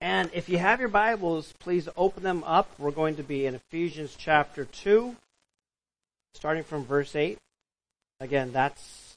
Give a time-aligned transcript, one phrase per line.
[0.00, 2.70] And if you have your Bibles, please open them up.
[2.78, 5.16] We're going to be in Ephesians chapter 2,
[6.34, 7.38] starting from verse 8.
[8.20, 9.16] Again, that's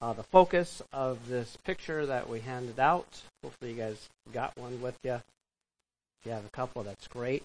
[0.00, 3.06] uh, the focus of this picture that we handed out.
[3.44, 5.12] Hopefully, you guys got one with you.
[5.12, 7.44] If you have a couple, that's great.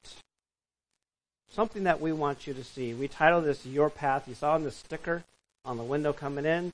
[1.51, 2.95] Something that we want you to see.
[2.95, 4.27] We titled this Your Path.
[4.27, 5.23] You saw on the sticker
[5.65, 6.73] on the window coming in.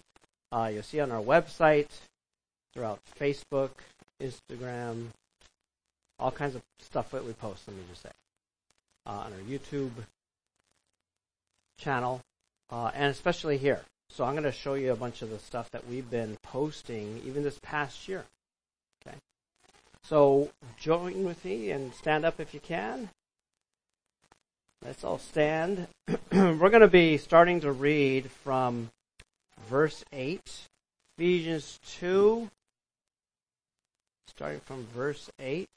[0.53, 1.89] Uh, you'll see on our website,
[2.73, 3.71] throughout Facebook,
[4.21, 5.07] Instagram,
[6.19, 8.09] all kinds of stuff that we post, let me just say,
[9.05, 9.91] uh, on our YouTube
[11.79, 12.21] channel,
[12.69, 13.81] uh, and especially here.
[14.09, 17.21] So I'm going to show you a bunch of the stuff that we've been posting
[17.25, 18.25] even this past year.
[19.01, 19.15] Okay.
[20.03, 20.49] So
[20.79, 23.09] join with me and stand up if you can.
[24.83, 25.87] Let's all stand.
[26.31, 28.89] We're going to be starting to read from
[29.69, 30.41] verse 8,
[31.17, 32.49] Ephesians 2,
[34.27, 35.67] starting from verse 8.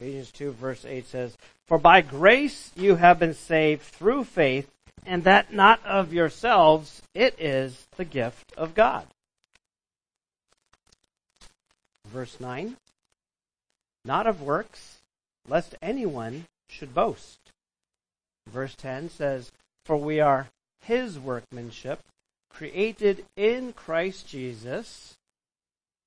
[0.00, 4.70] Ephesians 2, verse 8 says, For by grace you have been saved through faith,
[5.04, 9.08] and that not of yourselves, it is the gift of God.
[12.06, 12.76] Verse 9,
[14.04, 14.98] Not of works,
[15.48, 17.40] lest anyone should boast.
[18.48, 19.50] Verse 10 says,
[19.84, 20.48] For we are
[20.82, 21.98] his workmanship,
[22.50, 25.16] created in Christ Jesus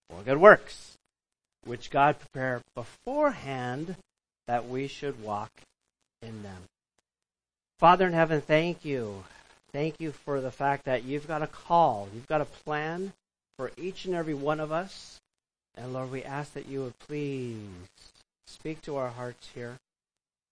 [0.09, 0.97] for good works
[1.65, 3.95] which God prepared beforehand
[4.47, 5.51] that we should walk
[6.21, 6.63] in them.
[7.77, 9.23] Father in heaven, thank you.
[9.71, 13.13] Thank you for the fact that you've got a call, you've got a plan
[13.57, 15.19] for each and every one of us.
[15.75, 17.57] And Lord, we ask that you would please
[18.45, 19.77] speak to our hearts here,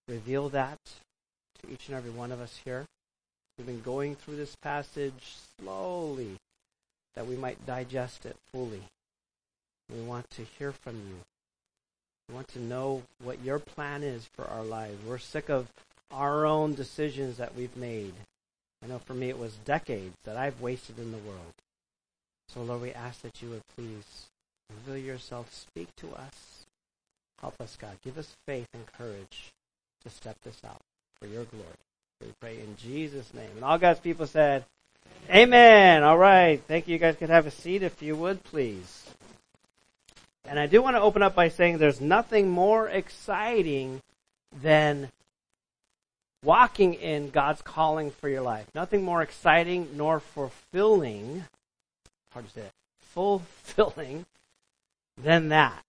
[0.08, 0.80] reveal that
[1.62, 2.86] to each and every one of us here.
[3.58, 6.38] We've been going through this passage slowly
[7.16, 8.84] that we might digest it fully.
[9.94, 11.16] We want to hear from you.
[12.28, 15.04] We want to know what your plan is for our lives.
[15.06, 15.68] We're sick of
[16.12, 18.14] our own decisions that we've made.
[18.84, 21.54] I know for me it was decades that I've wasted in the world.
[22.54, 24.28] So, Lord, we ask that you would please
[24.70, 26.66] reveal yourself, speak to us.
[27.42, 27.98] Help us, God.
[28.04, 29.52] Give us faith and courage
[30.04, 30.82] to step this out
[31.20, 31.66] for your glory.
[32.22, 33.52] We pray in Jesus' name.
[33.56, 34.66] And all God's people said,
[35.30, 36.04] Amen.
[36.04, 36.62] All right.
[36.68, 36.94] Thank you.
[36.94, 39.06] You guys could have a seat if you would, please.
[40.50, 44.02] And I do want to open up by saying there's nothing more exciting
[44.64, 45.12] than
[46.44, 48.66] walking in God's calling for your life.
[48.74, 51.44] Nothing more exciting nor fulfilling,
[52.34, 54.26] hard to say it, fulfilling
[55.22, 55.84] than that.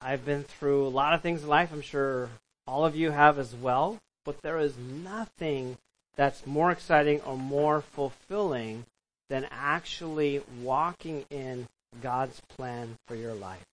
[0.00, 1.70] I've been through a lot of things in life.
[1.72, 2.28] I'm sure
[2.68, 3.98] all of you have as well.
[4.24, 5.78] But there is nothing
[6.14, 8.84] that's more exciting or more fulfilling
[9.28, 11.66] than actually walking in
[12.00, 13.64] God's plan for your life.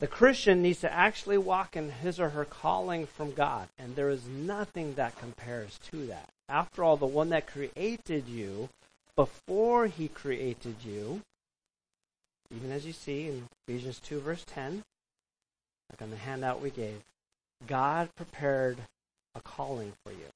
[0.00, 4.10] The Christian needs to actually walk in his or her calling from God, and there
[4.10, 6.28] is nothing that compares to that.
[6.48, 8.68] After all, the one that created you,
[9.14, 11.20] before he created you,
[12.54, 14.82] even as you see in Ephesians 2, verse 10,
[15.90, 17.00] like on the handout we gave,
[17.66, 18.78] God prepared
[19.34, 20.30] a calling for you.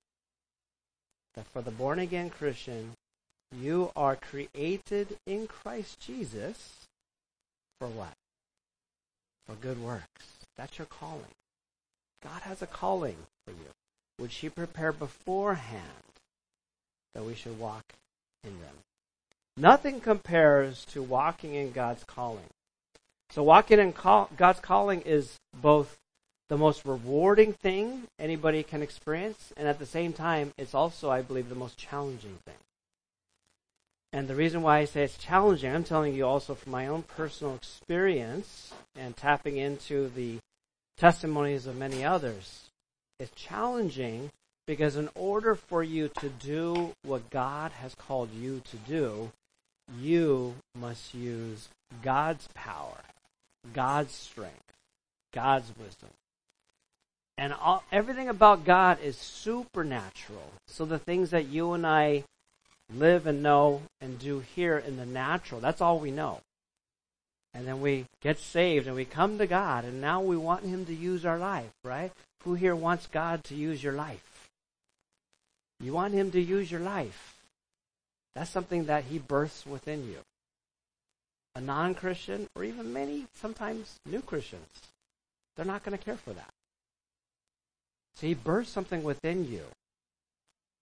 [1.35, 2.93] That for the born again Christian,
[3.53, 6.87] you are created in Christ Jesus
[7.79, 8.15] for what?
[9.47, 10.27] For good works.
[10.57, 11.35] That's your calling.
[12.23, 13.71] God has a calling for you,
[14.17, 15.83] which He prepared beforehand
[17.15, 17.85] that we should walk
[18.43, 18.75] in them.
[19.57, 22.51] Nothing compares to walking in God's calling.
[23.31, 25.97] So, walking in call, God's calling is both
[26.49, 31.23] the most rewarding thing anybody can experience, and at the same time, it's also, I
[31.23, 32.55] believe, the most challenging thing.
[34.17, 37.03] And the reason why I say it's challenging, I'm telling you also from my own
[37.03, 40.39] personal experience and tapping into the
[40.97, 42.71] testimonies of many others.
[43.21, 44.31] It's challenging
[44.67, 49.33] because in order for you to do what God has called you to do,
[50.01, 51.69] you must use
[52.03, 53.03] God's power,
[53.75, 54.73] God's strength,
[55.35, 56.09] God's wisdom.
[57.37, 60.53] And all, everything about God is supernatural.
[60.69, 62.25] So the things that you and I
[62.93, 65.61] live and know and do here in the natural.
[65.61, 66.41] That's all we know.
[67.55, 70.85] And then we get saved and we come to God and now we want Him
[70.87, 72.13] to use our life, right?
[72.45, 74.51] Who here wants God to use your life?
[75.81, 77.35] You want Him to use your life.
[78.35, 80.19] That's something that He births within you.
[81.55, 84.69] A non Christian, or even many, sometimes new Christians,
[85.57, 86.51] they're not going to care for that.
[88.15, 89.65] So He births something within you.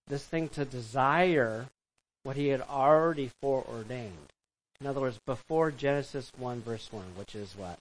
[0.08, 1.66] This thing to desire
[2.24, 4.32] what he had already foreordained.
[4.80, 7.78] In other words, before Genesis 1 verse 1, which is what?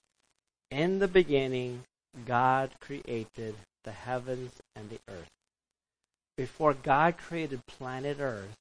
[0.69, 1.83] In the beginning,
[2.25, 5.29] God created the heavens and the earth.
[6.37, 8.55] Before God created planet Earth,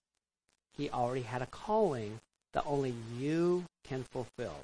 [0.77, 2.21] He already had a calling
[2.53, 4.57] that only you can fulfill.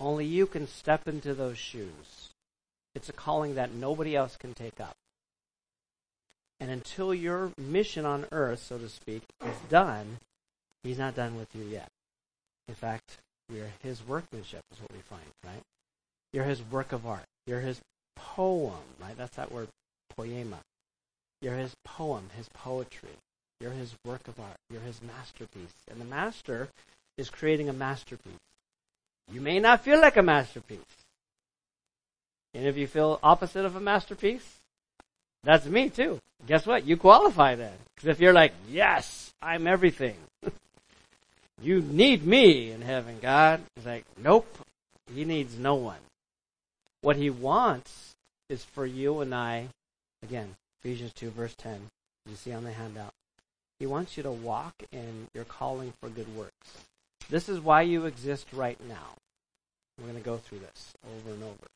[0.00, 2.30] Only you can step into those shoes.
[2.94, 4.96] It's a calling that nobody else can take up.
[6.58, 10.18] And until your mission on earth, so to speak, is done,
[10.82, 11.88] He's not done with you yet.
[12.68, 13.18] In fact,
[13.48, 15.62] we are His workmanship, is what we find, right?
[16.32, 17.26] You're His work of art.
[17.46, 17.80] You're His
[18.16, 19.16] poem, right?
[19.16, 19.68] That's that word,
[20.16, 20.58] poema.
[21.40, 23.16] You're His poem, His poetry.
[23.60, 24.56] You're His work of art.
[24.70, 25.74] You're His masterpiece.
[25.90, 26.68] And the master
[27.16, 28.32] is creating a masterpiece.
[29.30, 30.78] You may not feel like a masterpiece.
[32.54, 34.60] And if you feel opposite of a masterpiece,
[35.42, 36.18] that's me too.
[36.46, 36.86] Guess what?
[36.86, 37.72] You qualify then.
[37.94, 40.16] Because if you're like, yes, I'm everything.
[41.62, 43.60] you need me in heaven, God.
[43.76, 44.58] It's like, nope.
[45.14, 46.00] He needs no one.
[47.00, 48.14] What he wants
[48.48, 49.68] is for you and I,
[50.22, 51.88] again, Ephesians 2 verse 10,
[52.26, 53.12] you see on the handout.
[53.78, 56.84] He wants you to walk in your calling for good works.
[57.28, 59.16] This is why you exist right now.
[59.98, 61.66] We're going to go through this over and over,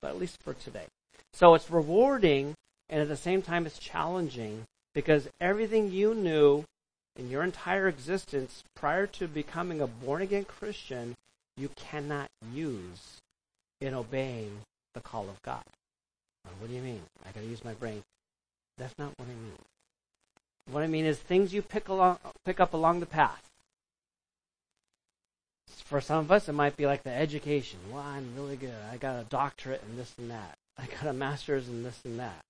[0.00, 0.86] but at least for today.
[1.32, 2.54] So it's rewarding
[2.88, 6.64] and at the same time it's challenging because everything you knew
[7.16, 11.16] in your entire existence prior to becoming a born again Christian,
[11.56, 13.20] you cannot use
[13.80, 14.60] in obeying
[14.94, 15.64] the call of God.
[16.58, 17.02] What do you mean?
[17.24, 18.02] I got to use my brain.
[18.78, 19.58] That's not what I mean.
[20.70, 23.50] What I mean is things you pick along, pick up along the path
[25.90, 27.80] for some of us, it might be like the education.
[27.90, 28.74] Well, I'm really good.
[28.92, 30.56] I got a doctorate in this and that.
[30.78, 32.44] I got a master's in this and that.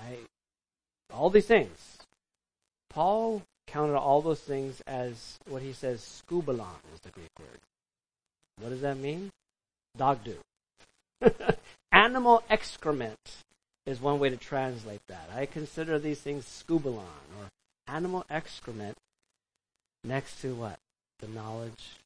[0.00, 0.16] I,
[1.12, 1.98] all these things.
[2.88, 7.60] Paul counted all those things as what he says, skubalon is the Greek word.
[8.60, 9.30] What does that mean?
[9.96, 10.36] Dog do.
[11.92, 13.42] Animal excrement
[13.86, 15.30] is one way to translate that.
[15.34, 17.04] I consider these things skubalon
[17.38, 17.48] or
[17.86, 18.96] animal excrement
[20.04, 20.78] next to what?
[21.20, 21.96] The knowledge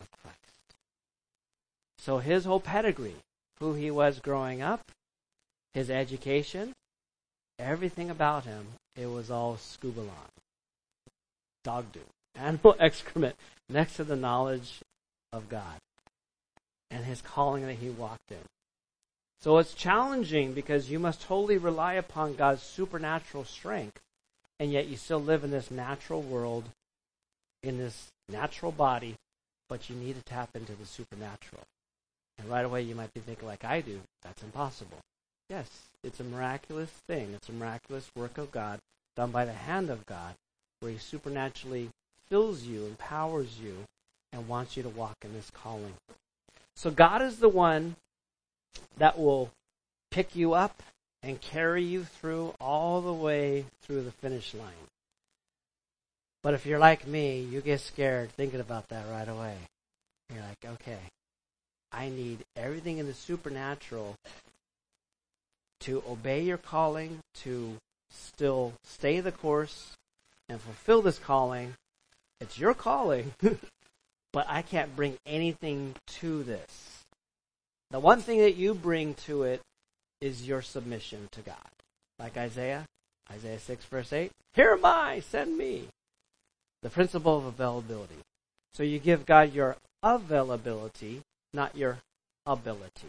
[0.00, 0.76] of Christ.
[1.98, 3.16] So his whole pedigree,
[3.58, 4.92] who he was growing up,
[5.74, 6.72] his education,
[7.58, 8.66] everything about him,
[8.96, 10.10] it was all skubalon.
[11.64, 12.00] Dog do.
[12.34, 13.36] Animal excrement
[13.68, 14.80] next to the knowledge
[15.32, 15.78] of God
[16.90, 18.38] and his calling that he walked in.
[19.40, 24.00] So it's challenging because you must totally rely upon God's supernatural strength,
[24.58, 26.64] and yet you still live in this natural world,
[27.62, 29.14] in this natural body,
[29.68, 31.62] but you need to tap into the supernatural.
[32.38, 34.98] And right away you might be thinking, like I do, that's impossible.
[35.48, 35.68] Yes,
[36.04, 37.32] it's a miraculous thing.
[37.34, 38.80] It's a miraculous work of God
[39.16, 40.34] done by the hand of God
[40.80, 41.90] where He supernaturally
[42.28, 43.84] fills you, empowers you,
[44.32, 45.94] and wants you to walk in this calling.
[46.76, 47.96] So God is the one
[48.98, 49.50] that will
[50.10, 50.82] pick you up
[51.22, 54.86] and carry you through all the way through the finish line.
[56.42, 59.56] But if you're like me, you get scared thinking about that right away.
[60.32, 61.00] You're like, okay,
[61.90, 64.14] I need everything in the supernatural
[65.80, 67.76] to obey your calling, to
[68.10, 69.94] still stay the course
[70.48, 71.74] and fulfill this calling.
[72.40, 73.32] It's your calling,
[74.32, 77.04] but I can't bring anything to this.
[77.90, 79.60] The one thing that you bring to it
[80.20, 81.56] is your submission to God.
[82.18, 82.84] Like Isaiah,
[83.30, 85.88] Isaiah 6 verse 8, Here am I, send me.
[86.82, 88.16] The principle of availability.
[88.72, 91.98] So you give God your availability, not your
[92.46, 93.08] ability.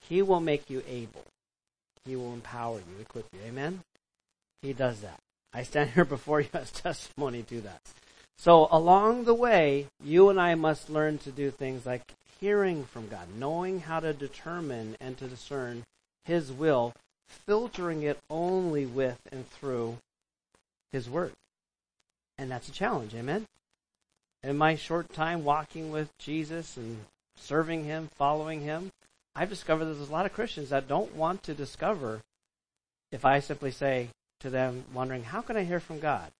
[0.00, 1.24] He will make you able.
[2.06, 3.40] He will empower you, equip you.
[3.46, 3.80] Amen?
[4.62, 5.18] He does that.
[5.52, 7.80] I stand here before you as testimony to that.
[8.38, 13.08] So along the way, you and I must learn to do things like hearing from
[13.08, 15.84] God, knowing how to determine and to discern
[16.24, 16.92] His will,
[17.26, 19.96] filtering it only with and through
[20.92, 21.32] His Word.
[22.38, 23.46] And that's a challenge, amen?
[24.42, 26.98] In my short time walking with Jesus and
[27.36, 28.92] serving Him, following Him,
[29.36, 32.22] I've discovered that there's a lot of Christians that don't want to discover
[33.12, 34.08] if I simply say
[34.40, 36.30] to them, wondering, how can I hear from God?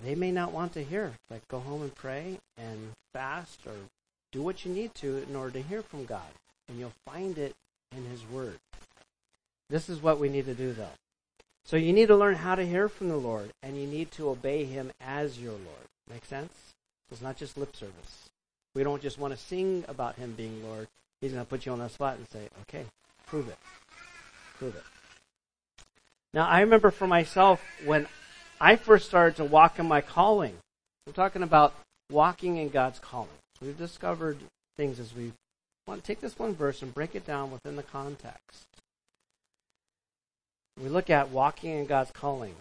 [0.00, 1.12] They may not want to hear.
[1.30, 3.74] Like, go home and pray and fast or
[4.32, 6.30] do what you need to in order to hear from God.
[6.68, 7.54] And you'll find it
[7.94, 8.58] in His Word.
[9.68, 10.96] This is what we need to do, though.
[11.64, 14.30] So you need to learn how to hear from the Lord, and you need to
[14.30, 15.88] obey Him as your Lord.
[16.08, 16.52] Make sense?
[17.10, 18.30] It's not just lip service.
[18.74, 20.88] We don't just want to sing about Him being Lord.
[21.20, 22.84] He's going to put you on the spot and say, okay,
[23.26, 23.58] prove it.
[24.58, 24.84] Prove it.
[26.32, 28.06] Now, I remember for myself when
[28.60, 30.54] I first started to walk in my calling.
[31.06, 31.74] I'm talking about
[32.10, 33.28] walking in God's calling.
[33.60, 34.38] We've discovered
[34.76, 35.32] things as we
[35.86, 38.66] want to take this one verse and break it down within the context.
[40.80, 42.54] We look at walking in God's calling.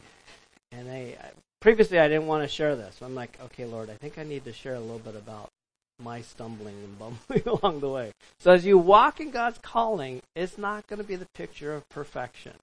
[0.72, 1.18] And I,
[1.60, 3.00] previously I didn't want to share this.
[3.02, 5.50] I'm like, okay, Lord, I think I need to share a little bit about
[6.00, 8.12] my stumbling and bumbling along the way.
[8.40, 11.88] So as you walk in God's calling, it's not going to be the picture of
[11.90, 12.54] perfection.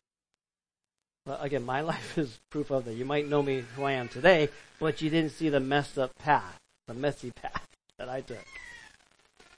[1.26, 2.94] Well, again, my life is proof of that.
[2.94, 4.48] You might know me who I am today,
[4.78, 7.66] but you didn't see the messed up path, the messy path
[7.98, 8.44] that I took.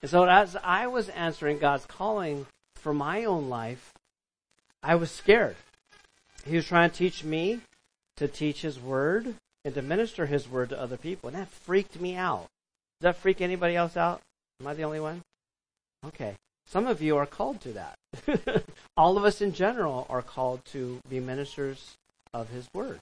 [0.02, 3.92] And so as I was answering God's calling for my own life,
[4.83, 5.56] I was scared.
[6.47, 7.61] He was trying to teach me
[8.16, 11.28] to teach His Word and to minister His Word to other people.
[11.28, 12.47] And that freaked me out.
[13.00, 14.23] Does that freak anybody else out?
[14.61, 15.23] Am I the only one?
[16.07, 16.35] Okay.
[16.67, 18.65] Some of you are called to that.
[18.97, 21.97] All of us in general are called to be ministers
[22.33, 23.00] of His Word.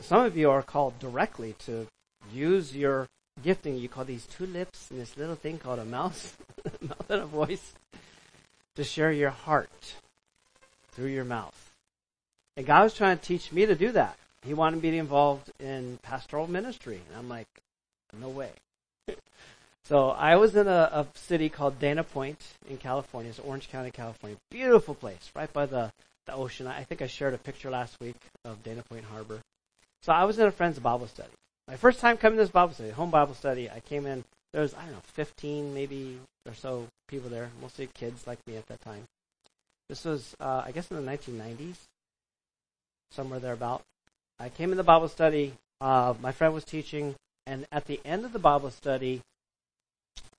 [0.00, 1.86] Some of you are called directly to
[2.32, 3.08] use your
[3.42, 3.76] gifting.
[3.76, 6.36] You call these two lips and this little thing called a mouth,
[6.80, 7.72] mouth and a voice,
[8.74, 9.94] to share your heart
[10.92, 11.72] through your mouth.
[12.56, 14.18] And God was trying to teach me to do that.
[14.44, 17.00] He wanted me to be involved in pastoral ministry.
[17.08, 17.48] And I'm like,
[18.18, 18.50] no way.
[19.88, 23.30] So I was in a, a, city called Dana Point in California.
[23.30, 24.36] It's Orange County, California.
[24.50, 25.92] Beautiful place, right by the,
[26.26, 26.66] the ocean.
[26.66, 29.38] I think I shared a picture last week of Dana Point Harbor.
[30.02, 31.30] So I was in a friend's Bible study.
[31.68, 34.62] My first time coming to this Bible study, home Bible study, I came in, there
[34.62, 38.66] was, I don't know, 15 maybe or so people there, mostly kids like me at
[38.66, 39.04] that time.
[39.88, 41.76] This was, uh, I guess, in the 1990s,
[43.12, 43.82] somewhere thereabout.
[44.40, 45.52] I came in the Bible study.
[45.80, 47.14] Uh, my friend was teaching,
[47.46, 49.22] and at the end of the Bible study,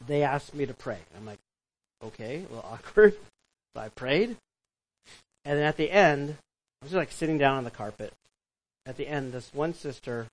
[0.05, 0.99] they asked me to pray.
[1.15, 1.39] I'm like,
[2.03, 3.15] okay, a little awkward.
[3.73, 4.35] So I prayed.
[5.45, 6.31] And then at the end,
[6.81, 8.13] I was just like sitting down on the carpet.
[8.85, 10.27] At the end, this one sister,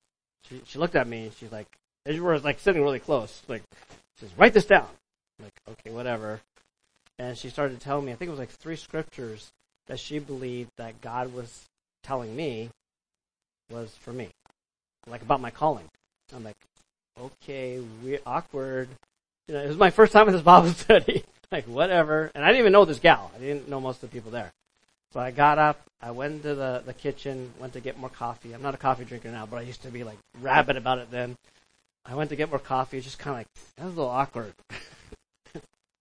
[0.48, 1.66] she, she looked at me and she's like,
[2.06, 3.62] as were like sitting really close, like,
[4.18, 4.88] says, write this down.
[5.38, 6.40] I'm like, okay, whatever.
[7.18, 9.50] And she started telling me, I think it was like three scriptures
[9.86, 11.64] that she believed that God was
[12.02, 12.70] telling me
[13.70, 14.28] was for me,
[15.06, 15.88] like about my calling.
[16.34, 16.56] I'm like,
[17.18, 18.88] okay, we're awkward
[19.48, 21.24] you know, it was my first time in this Bible study.
[21.52, 22.30] like, whatever.
[22.34, 23.30] And I didn't even know this gal.
[23.34, 24.52] I didn't know most of the people there.
[25.12, 28.52] So I got up, I went into the, the kitchen, went to get more coffee.
[28.52, 31.10] I'm not a coffee drinker now, but I used to be like rabid about it
[31.10, 31.36] then.
[32.04, 32.96] I went to get more coffee.
[32.96, 34.54] It's just kind of like, that was a little awkward.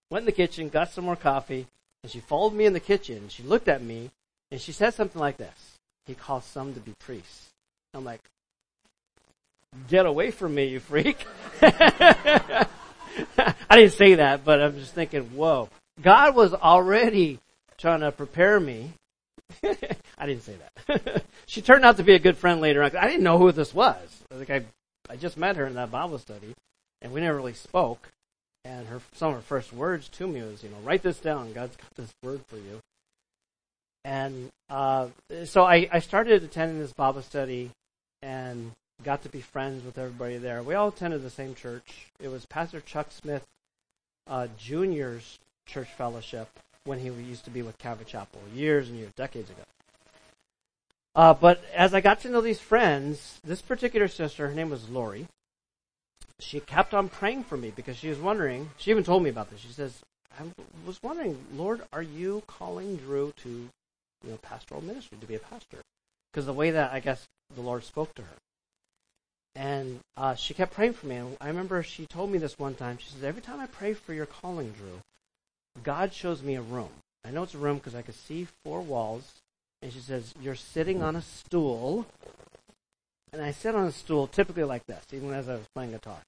[0.10, 1.68] went in the kitchen, got some more coffee,
[2.02, 3.30] and she followed me in the kitchen.
[3.30, 4.10] She looked at me,
[4.50, 5.78] and she said something like this.
[6.08, 7.50] He calls some to be priests.
[7.94, 8.22] I'm like,
[9.88, 11.26] get away from me, you freak.
[11.62, 12.68] I
[13.72, 15.70] didn't say that, but I'm just thinking, whoa.
[16.02, 17.40] God was already
[17.78, 18.92] trying to prepare me.
[20.18, 20.56] I didn't say
[20.88, 21.24] that.
[21.46, 22.96] she turned out to be a good friend later on.
[22.96, 23.98] I didn't know who this was.
[24.32, 24.64] I think I,
[25.12, 26.56] I just met her in that Bible study,
[27.02, 28.10] and we never really spoke.
[28.66, 31.52] And her some of her first words to me was, you know, write this down.
[31.52, 32.80] God's got this word for you.
[34.06, 35.08] And uh,
[35.46, 37.72] so I, I started attending this Bible study,
[38.22, 38.72] and
[39.04, 40.64] got to be friends with everybody there.
[40.64, 42.08] We all attended the same church.
[42.20, 43.46] It was Pastor Chuck Smith
[44.28, 46.50] uh, Jr.'s church fellowship
[46.86, 49.62] when he used to be with Calvary Chapel years and years, decades ago.
[51.16, 54.90] Uh, but as I got to know these friends, this particular sister, her name was
[54.90, 55.28] Lori,
[56.40, 59.50] she kept on praying for me because she was wondering, she even told me about
[59.50, 59.60] this.
[59.60, 60.02] She says,
[60.40, 60.44] I
[60.86, 63.70] was wondering, Lord, are you calling Drew to, you
[64.30, 65.78] know, pastoral ministry, to be a pastor?
[66.32, 68.36] Because the way that I guess the Lord spoke to her.
[69.56, 71.18] And uh, she kept praying for me.
[71.18, 72.98] And I remember she told me this one time.
[72.98, 75.00] She says, Every time I pray for your calling, Drew,
[75.84, 76.90] God shows me a room.
[77.26, 79.32] I know it's a room because I could see four walls.
[79.82, 82.08] And she says, You're sitting on a stool.
[83.32, 86.20] And I sit on a stool typically like this, even as I was playing guitar.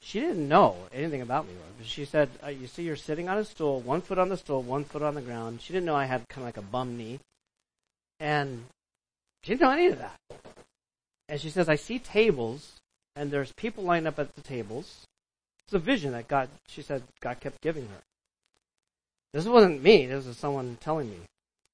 [0.00, 1.54] She didn't know anything about me.
[1.82, 4.62] She said, uh, You see, you're sitting on a stool, one foot on the stool,
[4.62, 5.60] one foot on the ground.
[5.60, 7.18] She didn't know I had kind of like a bum knee.
[8.20, 8.64] And
[9.42, 10.18] she didn't know any of that.
[11.28, 12.80] And she says, I see tables,
[13.14, 15.06] and there's people lined up at the tables.
[15.64, 18.02] It's a vision that God, she said, God kept giving her.
[19.34, 21.18] This wasn't me, this was someone telling me.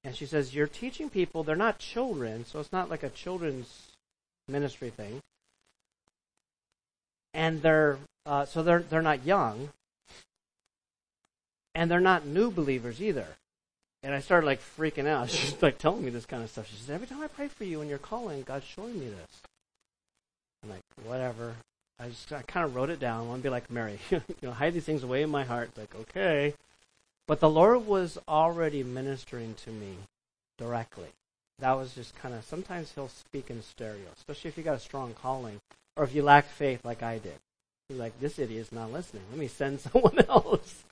[0.02, 3.92] And she says, You're teaching people, they're not children, so it's not like a children's
[4.48, 5.20] ministry thing.
[7.32, 9.70] And they're, uh, so they're, they're not young.
[11.74, 13.26] And they're not new believers either.
[14.04, 15.30] And I started like freaking out.
[15.30, 16.68] She's like telling me this kind of stuff.
[16.68, 19.42] She says, Every time I pray for you and you're calling, God's showing me this.
[20.62, 21.54] I'm like, whatever.
[21.98, 23.20] I just I kind of wrote it down.
[23.20, 25.70] I want to be like Mary, you know, hide these things away in my heart.
[25.76, 26.54] Like, okay.
[27.26, 29.96] But the Lord was already ministering to me
[30.58, 31.08] directly.
[31.60, 34.80] That was just kind of sometimes He'll speak in stereo, especially if you got a
[34.80, 35.60] strong calling.
[35.96, 37.38] Or if you lack faith like I did.
[37.88, 39.22] You're like, this idiot's not listening.
[39.30, 40.82] Let me send someone else.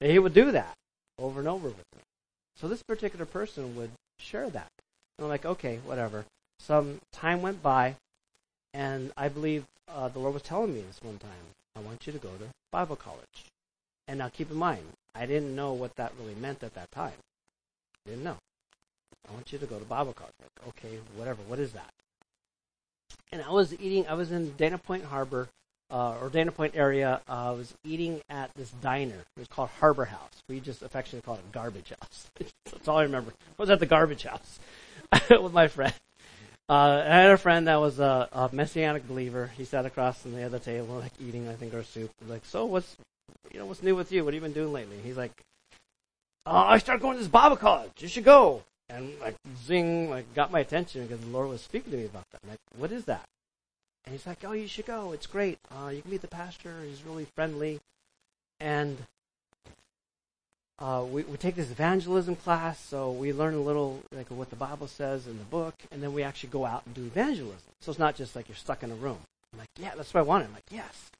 [0.00, 0.74] And he would do that
[1.18, 2.02] over and over with me.
[2.60, 4.70] So this particular person would share that.
[5.16, 6.24] And I'm like, okay, whatever.
[6.58, 7.94] Some time went by,
[8.74, 11.30] and I believe uh, the Lord was telling me this one time.
[11.76, 13.46] I want you to go to Bible college.
[14.08, 14.82] And now keep in mind,
[15.14, 17.12] I didn't know what that really meant at that time.
[18.06, 18.38] Didn't know.
[19.28, 20.34] I want you to go to Bible college.
[20.40, 21.42] Like, okay, whatever.
[21.46, 21.92] What is that?
[23.30, 24.06] And I was eating.
[24.08, 25.48] I was in Dana Point Harbor,
[25.90, 27.20] uh, or Dana Point area.
[27.28, 29.24] Uh, was eating at this diner.
[29.36, 30.42] It was called Harbor House.
[30.48, 32.30] We just affectionately called it Garbage House.
[32.64, 33.30] That's all I remember.
[33.30, 34.58] I was at the Garbage House
[35.30, 35.94] with my friend.
[36.68, 39.50] Uh, I had a friend that was a, a messianic believer.
[39.56, 42.10] He sat across from the other table, like eating, I think, our soup.
[42.28, 42.96] Like, so what's,
[43.50, 44.22] you know, what's new with you?
[44.22, 44.98] What have you been doing lately?
[45.02, 45.32] He's like,
[46.44, 47.92] oh, I started going to this Bible college.
[47.98, 48.64] You should go.
[48.90, 52.24] And like, zing, like, got my attention because the Lord was speaking to me about
[52.32, 52.40] that.
[52.44, 53.24] I'm like, what is that?
[54.04, 55.12] And he's like, oh, you should go.
[55.12, 55.58] It's great.
[55.70, 56.74] Uh, you can meet the pastor.
[56.86, 57.80] He's really friendly.
[58.60, 58.98] And
[60.78, 64.56] uh, we, we take this evangelism class, so we learn a little like what the
[64.56, 67.58] Bible says in the book, and then we actually go out and do evangelism.
[67.80, 69.18] So it's not just like you're stuck in a room.
[69.52, 70.46] I'm like, yeah, that's what I wanted.
[70.46, 71.10] I'm like, yes.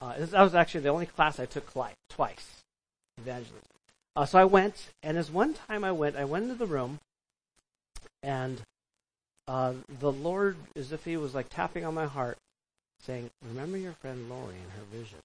[0.00, 1.70] Uh, this, that was actually the only class I took
[2.08, 2.62] twice,
[3.18, 3.58] evangelism.
[4.16, 7.00] Uh, so I went, and as one time I went, I went into the room,
[8.22, 8.62] and
[9.48, 12.38] uh, the Lord, as if He was like tapping on my heart,
[13.00, 15.18] saying, "Remember your friend Lori and her vision."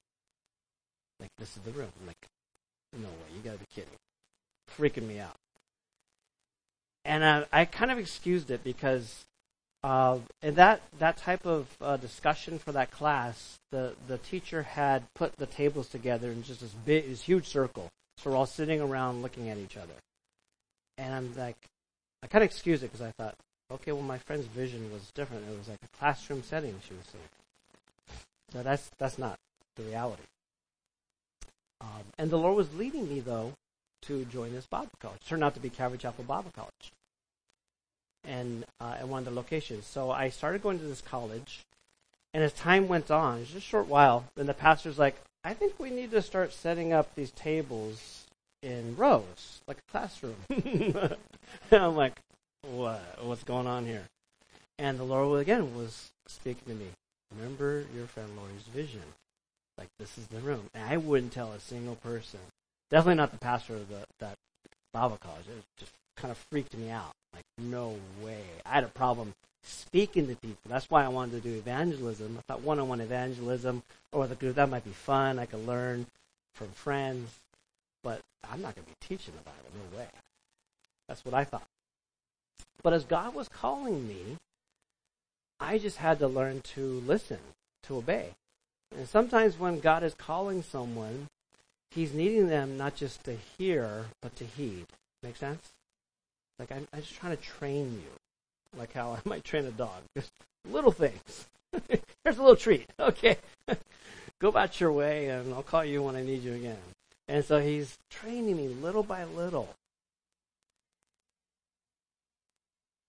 [1.20, 1.90] Like this is the room.
[2.00, 2.28] I'm like,
[2.94, 3.90] no way, you gotta be kidding.
[4.78, 5.36] Freaking me out.
[7.06, 9.26] And I, I kind of excused it because
[9.84, 15.04] uh, in that, that type of uh, discussion for that class, the, the teacher had
[15.16, 17.90] put the tables together in just this big, this huge circle.
[18.18, 19.94] So we're all sitting around looking at each other.
[20.98, 21.58] And I'm like,
[22.24, 23.36] I kind of excused it because I thought,
[23.72, 25.46] okay, well, my friend's vision was different.
[25.50, 27.24] It was like a classroom setting, she was saying.
[28.54, 29.38] So that's, that's not
[29.76, 30.24] the reality.
[31.82, 33.54] Um, and the Lord was leading me, though,
[34.04, 35.20] to join this Bible college.
[35.26, 36.92] It turned out to be Calvary Chapel Bible College.
[38.24, 39.86] And uh, at one of the locations.
[39.86, 41.62] So I started going to this college.
[42.34, 45.80] And as time went on, just a short while, then the pastor's like, I think
[45.80, 48.26] we need to start setting up these tables
[48.62, 50.36] in rows, like a classroom.
[50.50, 51.16] and
[51.72, 52.20] I'm like,
[52.64, 53.02] what?
[53.22, 54.06] What's going on here?
[54.80, 56.88] And the Lord again was speaking to me.
[57.36, 59.02] Remember your friend Lori's vision.
[59.78, 60.70] Like this is the room.
[60.74, 62.40] And I wouldn't tell a single person.
[62.90, 64.36] Definitely not the pastor of the, that
[64.94, 65.46] Bible college.
[65.48, 67.12] It just kind of freaked me out.
[67.34, 68.44] Like no way.
[68.66, 70.58] I had a problem speaking to people.
[70.68, 72.38] That's why I wanted to do evangelism.
[72.38, 75.40] I thought one-on-one evangelism or with a group that might be fun.
[75.40, 76.06] I could learn
[76.56, 77.30] from friends.
[78.04, 79.92] But I'm not going to be teaching the Bible.
[79.92, 80.08] No way.
[81.08, 81.64] That's what I thought.
[82.84, 84.38] But as God was calling me,
[85.60, 87.40] I just had to learn to listen,
[87.84, 88.36] to obey.
[88.96, 91.28] And sometimes when God is calling someone,
[91.92, 94.86] He's needing them not just to hear, but to heed.
[95.24, 95.72] Make sense?
[96.60, 100.04] Like, I'm, I'm just trying to train you, like how I might train a dog.
[100.16, 100.32] Just
[100.70, 101.48] little things.
[102.24, 102.90] Here's a little treat.
[103.00, 103.38] Okay.
[104.40, 106.78] Go about your way, and I'll call you when I need you again.
[107.28, 109.70] And so He's training me little by little.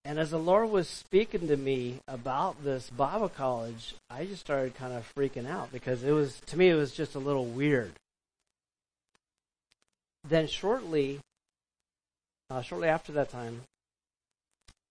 [0.09, 4.75] And as the Lord was speaking to me about this Bible college, I just started
[4.75, 7.93] kind of freaking out because it was, to me, it was just a little weird.
[10.27, 11.21] Then shortly,
[12.49, 13.61] uh, shortly after that time,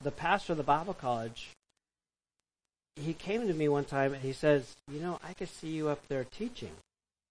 [0.01, 1.49] the pastor of the Bible college,
[2.95, 5.89] he came to me one time and he says, "You know, I could see you
[5.89, 6.75] up there teaching."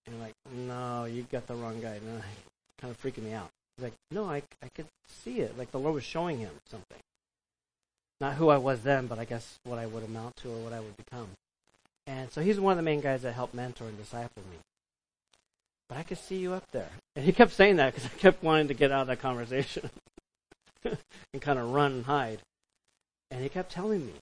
[0.06, 2.20] And I'm like, "No, you got the wrong guy." No,
[2.78, 3.50] kind of freaking me out.
[3.76, 4.88] He's like, "No, I I could
[5.22, 5.56] see it.
[5.56, 6.98] Like the Lord was showing him something."
[8.20, 10.72] Not who I was then, but I guess what I would amount to or what
[10.72, 11.28] I would become.
[12.06, 14.58] And so he's one of the main guys that helped mentor and disciple me.
[15.88, 16.90] But I could see you up there.
[17.14, 19.90] And he kept saying that because I kept wanting to get out of that conversation
[20.84, 22.40] and kind of run and hide.
[23.30, 24.14] And he kept telling me,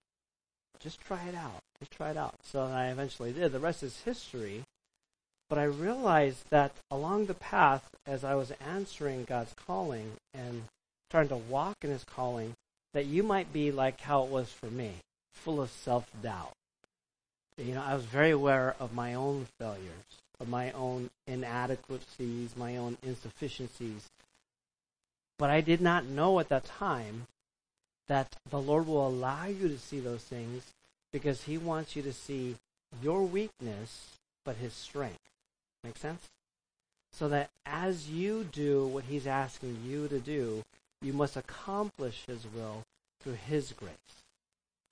[0.81, 1.61] just try it out.
[1.79, 2.35] Just try it out.
[2.43, 3.53] So I eventually did.
[3.53, 4.65] The rest is history.
[5.49, 10.65] But I realized that along the path, as I was answering God's calling and
[11.11, 12.55] starting to walk in his calling,
[12.95, 14.95] that you might be like how it was for me,
[15.33, 16.55] full of self doubt.
[17.59, 22.77] You know, I was very aware of my own failures, of my own inadequacies, my
[22.77, 24.09] own insufficiencies.
[25.39, 27.27] But I did not know at that time
[28.07, 30.63] that the Lord will allow you to see those things
[31.13, 32.57] because He wants you to see
[33.03, 35.19] your weakness, but His strength.
[35.83, 36.29] Make sense?
[37.13, 40.65] So that as you do what He's asking you to do,
[41.03, 42.84] you must accomplish His will
[43.25, 44.23] through His grace,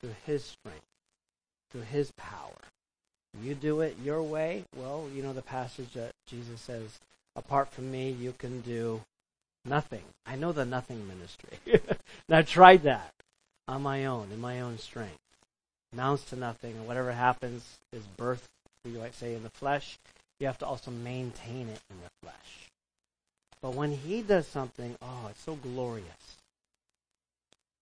[0.01, 0.87] through His strength,
[1.71, 2.57] through His power.
[3.41, 6.99] You do it your way, well, you know the passage that Jesus says,
[7.37, 9.03] apart from me, you can do
[9.65, 10.03] nothing.
[10.27, 11.59] I know the nothing ministry.
[11.67, 13.13] and I've tried that
[13.69, 15.19] on my own, in my own strength.
[15.93, 18.49] Amounts to nothing, and whatever happens is birth,
[18.85, 19.99] we might say, in the flesh.
[20.41, 22.71] You have to also maintain it in the flesh.
[23.61, 26.42] But when he does something, oh, it's so glorious.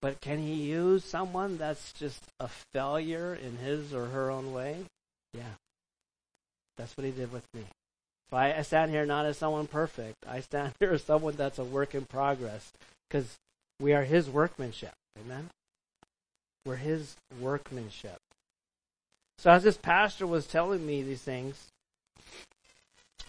[0.03, 4.85] But can he use someone that's just a failure in his or her own way?
[5.35, 5.55] Yeah.
[6.79, 7.65] That's what he did with me.
[8.31, 10.17] So I, I stand here not as someone perfect.
[10.27, 12.73] I stand here as someone that's a work in progress
[13.09, 13.37] because
[13.79, 14.95] we are his workmanship.
[15.19, 15.51] Amen?
[16.65, 18.19] We're his workmanship.
[19.39, 21.69] So as this pastor was telling me these things,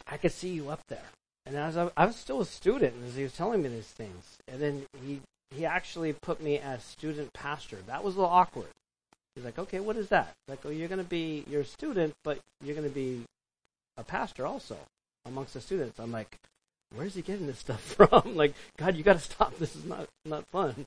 [0.07, 1.09] I could see you up there.
[1.45, 4.37] And as I, I was still a student as he was telling me these things.
[4.47, 5.21] And then he
[5.55, 7.77] he actually put me as student pastor.
[7.87, 8.69] That was a little awkward.
[9.35, 10.33] He's like, okay, what is that?
[10.47, 13.21] Like, oh, you're going to be your student, but you're going to be
[13.97, 14.77] a pastor also
[15.25, 15.99] amongst the students.
[15.99, 16.37] I'm like,
[16.95, 18.35] where's he getting this stuff from?
[18.35, 19.57] like, God, you got to stop.
[19.57, 20.85] This is not not fun.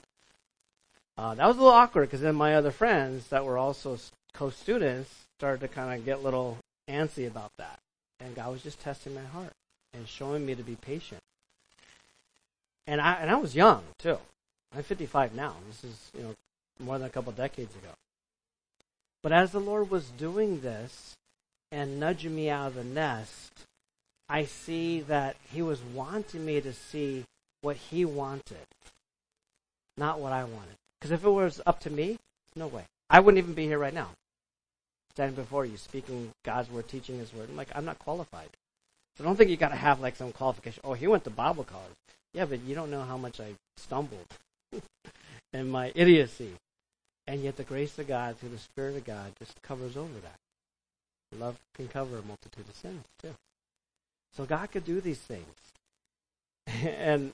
[1.16, 3.96] Uh, that was a little awkward because then my other friends that were also
[4.32, 6.58] co-students started to kind of get a little
[6.90, 7.78] antsy about that,
[8.18, 9.52] and God was just testing my heart
[9.92, 11.20] and showing me to be patient.
[12.86, 14.18] And I and I was young too.
[14.76, 15.54] I'm 55 now.
[15.68, 16.34] This is you know
[16.80, 17.90] more than a couple decades ago.
[19.22, 21.14] But as the Lord was doing this
[21.70, 23.52] and nudging me out of the nest,
[24.28, 27.24] I see that He was wanting me to see
[27.62, 28.66] what He wanted,
[29.96, 30.76] not what I wanted.
[30.98, 32.18] Because if it was up to me,
[32.56, 32.84] no way.
[33.08, 34.08] I wouldn't even be here right now,
[35.12, 37.48] standing before you, speaking God's word, teaching His word.
[37.48, 38.48] I'm like, I'm not qualified.
[39.16, 40.80] So don't think you got to have like some qualification.
[40.84, 41.94] Oh, he went to Bible college.
[42.32, 44.26] Yeah, but you don't know how much I stumbled
[45.52, 46.52] and my idiocy.
[47.26, 50.38] And yet the grace of God through the Spirit of God just covers over that.
[51.38, 53.34] Love can cover a multitude of sins too.
[54.36, 55.46] So God could do these things.
[56.66, 57.32] and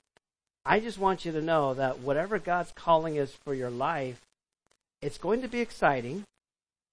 [0.65, 4.21] I just want you to know that whatever God's calling is for your life,
[5.01, 6.25] it's going to be exciting,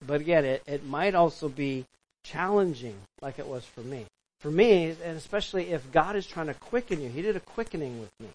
[0.06, 1.84] but again, it, it might also be
[2.24, 4.06] challenging like it was for me.
[4.40, 8.00] For me, and especially if God is trying to quicken you, He did a quickening
[8.00, 8.28] with me.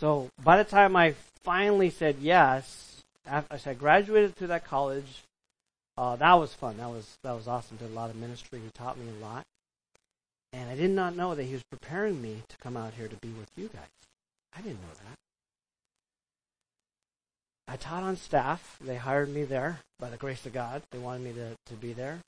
[0.00, 5.24] So by the time I finally said yes, as I graduated through that college,
[5.98, 6.78] uh, that was fun.
[6.78, 7.76] That was that was awesome.
[7.76, 8.60] Did a lot of ministry.
[8.60, 9.44] He taught me a lot,
[10.54, 13.16] and I did not know that he was preparing me to come out here to
[13.16, 13.90] be with you guys.
[14.56, 15.18] I didn't know that.
[17.68, 18.78] I taught on staff.
[18.80, 20.80] They hired me there by the grace of God.
[20.92, 22.20] They wanted me to, to be there.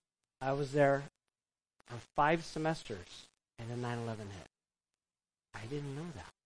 [0.43, 1.05] I was there
[1.87, 3.25] for five semesters,
[3.59, 4.47] and then 9 11 hit.
[5.55, 6.42] I didn't know that.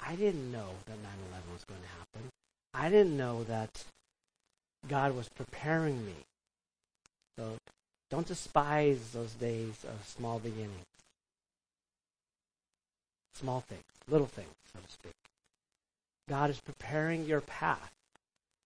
[0.00, 0.98] I didn't know that 9
[1.30, 2.30] 11 was going to happen.
[2.74, 3.84] I didn't know that
[4.88, 6.14] God was preparing me.
[7.38, 7.56] So
[8.10, 10.84] don't despise those days of small beginnings.
[13.34, 15.14] Small things, little things, so to speak.
[16.28, 17.90] God is preparing your path.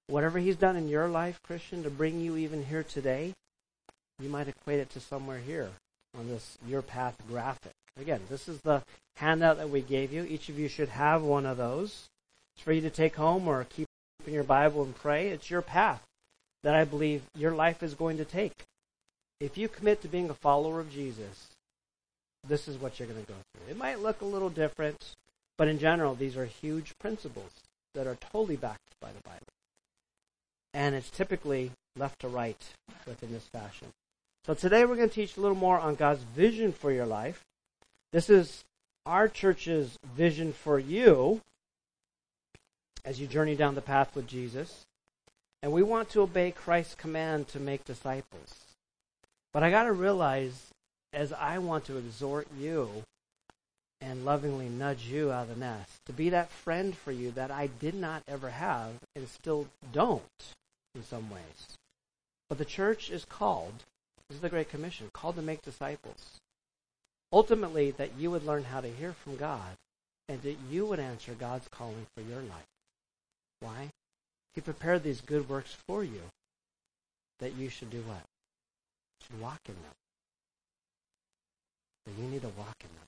[0.06, 3.32] Whatever He's done in your life, Christian, to bring you even here today,
[4.20, 5.70] you might equate it to somewhere here
[6.18, 7.72] on this Your Path graphic.
[8.00, 8.82] Again, this is the
[9.16, 10.24] handout that we gave you.
[10.24, 12.08] Each of you should have one of those.
[12.54, 13.88] It's for you to take home or keep
[14.26, 15.28] in your Bible and pray.
[15.28, 16.02] It's your path
[16.62, 18.64] that I believe your life is going to take.
[19.40, 21.48] If you commit to being a follower of Jesus,
[22.46, 23.70] this is what you're going to go through.
[23.70, 25.14] It might look a little different,
[25.56, 27.50] but in general, these are huge principles
[27.94, 29.46] that are totally backed by the Bible.
[30.74, 32.62] And it's typically left to right
[33.06, 33.88] within this fashion.
[34.46, 37.44] So today we're going to teach a little more on God's vision for your life.
[38.12, 38.64] This is
[39.04, 41.42] our church's vision for you
[43.04, 44.86] as you journey down the path with Jesus.
[45.62, 48.54] And we want to obey Christ's command to make disciples.
[49.52, 50.68] But I got to realize,
[51.12, 53.02] as I want to exhort you
[54.00, 57.50] and lovingly nudge you out of the nest, to be that friend for you that
[57.50, 60.22] I did not ever have and still don't
[60.94, 61.76] in some ways.
[62.48, 63.84] But the church is called,
[64.28, 66.38] this is the Great Commission, called to make disciples.
[67.32, 69.76] Ultimately, that you would learn how to hear from God
[70.28, 72.66] and that you would answer God's calling for your life.
[73.60, 73.90] Why?
[74.54, 76.22] He prepared these good works for you
[77.40, 78.16] that you should do what?
[78.16, 79.92] You should walk in them.
[82.06, 83.06] That you need to walk in them.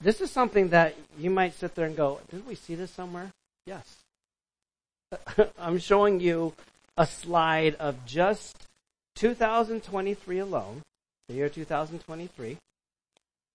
[0.00, 3.30] This is something that you might sit there and go, didn't we see this somewhere?
[3.66, 3.98] Yes.
[5.58, 6.54] I'm showing you
[6.96, 8.66] a slide of just
[9.16, 10.82] 2023 alone
[11.28, 12.56] the year 2023.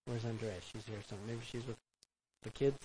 [0.05, 0.53] Where's Andrea?
[0.71, 0.99] She's here.
[1.09, 1.77] So maybe she's with
[2.43, 2.77] the kids.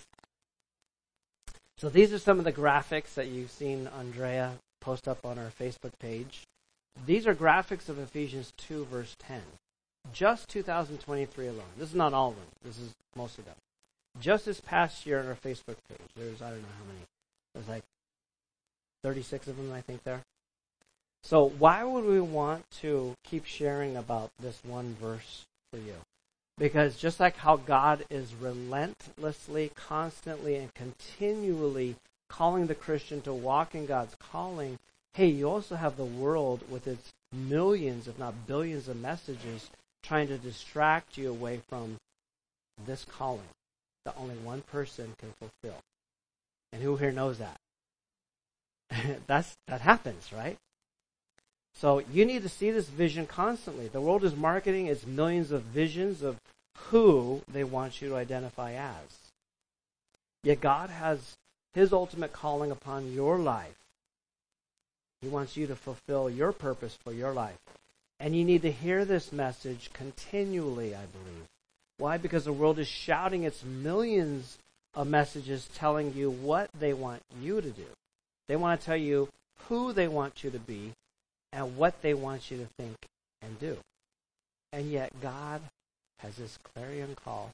[1.77, 5.51] So these are some of the graphics that you've seen Andrea post up on our
[5.59, 6.43] Facebook page.
[7.05, 9.41] These are graphics of Ephesians 2, verse 10.
[10.11, 11.63] Just 2023 alone.
[11.77, 12.45] This is not all of them.
[12.63, 13.55] This is most of them.
[14.19, 16.99] Just this past year on our Facebook page, there's, I don't know how many.
[17.53, 17.83] There's like
[19.03, 20.21] 36 of them, I think, there.
[21.23, 25.95] So, why would we want to keep sharing about this one verse for you?
[26.57, 31.95] Because just like how God is relentlessly, constantly, and continually
[32.29, 34.77] calling the Christian to walk in God's calling,
[35.13, 39.69] hey, you also have the world with its millions, if not billions, of messages
[40.03, 41.97] trying to distract you away from
[42.85, 43.49] this calling
[44.05, 45.79] that only one person can fulfill.
[46.73, 47.57] And who here knows that?
[49.27, 50.57] That's that happens, right?
[51.75, 53.87] So you need to see this vision constantly.
[53.87, 56.37] The world is marketing its millions of visions of
[56.89, 59.31] who they want you to identify as.
[60.43, 61.35] Yet God has
[61.73, 63.75] his ultimate calling upon your life.
[65.21, 67.57] He wants you to fulfill your purpose for your life.
[68.19, 71.47] And you need to hear this message continually, I believe.
[71.97, 72.17] Why?
[72.17, 74.57] Because the world is shouting its millions
[74.93, 77.85] of messages telling you what they want you to do.
[78.47, 79.29] They want to tell you
[79.67, 80.91] who they want you to be
[81.53, 82.97] and what they want you to think
[83.41, 83.77] and do.
[84.71, 85.61] And yet, God
[86.19, 87.51] has this clarion call.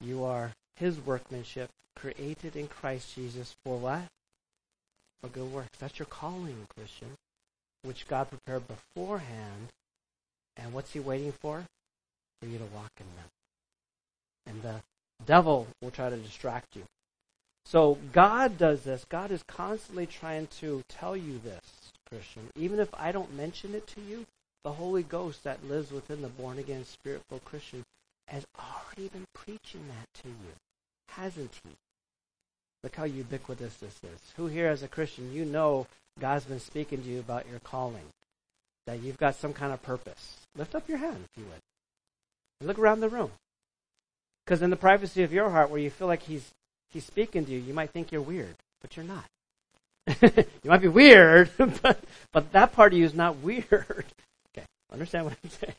[0.00, 4.02] You are His workmanship, created in Christ Jesus for what?
[5.22, 5.78] For good works.
[5.78, 7.16] That's your calling, Christian,
[7.82, 9.68] which God prepared beforehand.
[10.56, 11.64] And what's He waiting for?
[12.40, 13.30] For you to walk in them.
[14.46, 14.82] And the
[15.24, 16.82] devil will try to distract you.
[17.64, 19.06] So God does this.
[19.08, 22.48] God is constantly trying to tell you this, Christian.
[22.56, 24.26] Even if I don't mention it to you,
[24.64, 27.84] the Holy Ghost that lives within the born again, spirit filled Christian
[28.28, 30.54] has already been preaching that to you,
[31.08, 31.70] hasn't he?
[32.82, 34.20] Look how ubiquitous this is.
[34.36, 35.86] Who here, as a Christian, you know
[36.20, 38.06] God's been speaking to you about your calling,
[38.86, 40.38] that you've got some kind of purpose?
[40.56, 41.60] Lift up your hand, if you would.
[42.60, 43.32] And look around the room.
[44.44, 46.50] Because in the privacy of your heart, where you feel like He's
[46.90, 49.24] He's speaking to you, you might think you're weird, but you're not.
[50.22, 51.50] you might be weird,
[51.82, 52.00] but
[52.32, 54.06] but that part of you is not weird.
[54.56, 55.74] Okay, understand what I'm saying?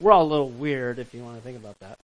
[0.00, 1.98] We're all a little weird if you want to think about that.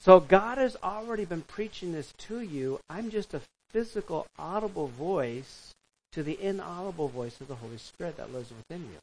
[0.00, 2.80] So God has already been preaching this to you.
[2.90, 5.74] I'm just a physical, audible voice
[6.12, 8.98] to the inaudible voice of the Holy Spirit that lives within you.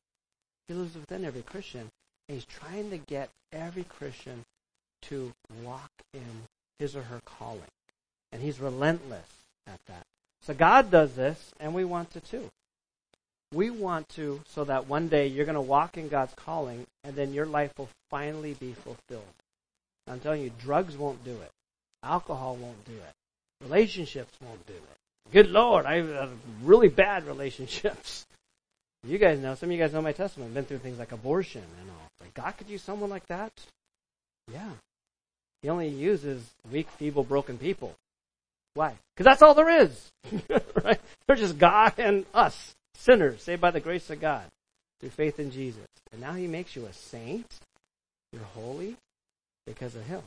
[0.68, 1.90] He lives within every Christian,
[2.28, 4.44] and He's trying to get every Christian
[5.04, 6.44] to walk in
[6.80, 7.62] his or her calling.
[8.32, 9.28] And He's relentless
[9.68, 10.06] at that.
[10.44, 12.50] So God does this, and we want to too.
[13.54, 17.16] We want to so that one day you're going to walk in God's calling, and
[17.16, 19.24] then your life will finally be fulfilled.
[20.08, 21.52] I'm telling you, drugs won't do it.
[22.04, 23.64] Alcohol won't do it.
[23.64, 25.32] Relationships won't do it.
[25.32, 26.28] Good Lord, I've had uh,
[26.64, 28.26] really bad relationships.
[29.04, 30.50] You guys know, some of you guys know my testimony.
[30.50, 32.08] I've been through things like abortion and all.
[32.20, 33.52] Like, God could use someone like that?
[34.54, 34.70] Yeah.
[35.64, 37.96] He only uses weak, feeble, broken people.
[38.74, 38.96] Why?
[39.16, 40.12] Because that's all there is.
[40.84, 41.00] right?
[41.28, 44.46] They're just God and us, sinners, saved by the grace of God
[45.00, 45.88] through faith in Jesus.
[46.12, 47.48] And now He makes you a saint.
[48.32, 48.96] You're holy
[49.66, 50.22] because of Him.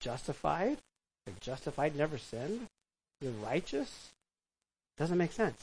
[0.00, 0.78] Justified?
[1.26, 2.66] Like justified, never sinned?
[3.20, 4.10] You're righteous?
[4.96, 5.62] Doesn't make sense.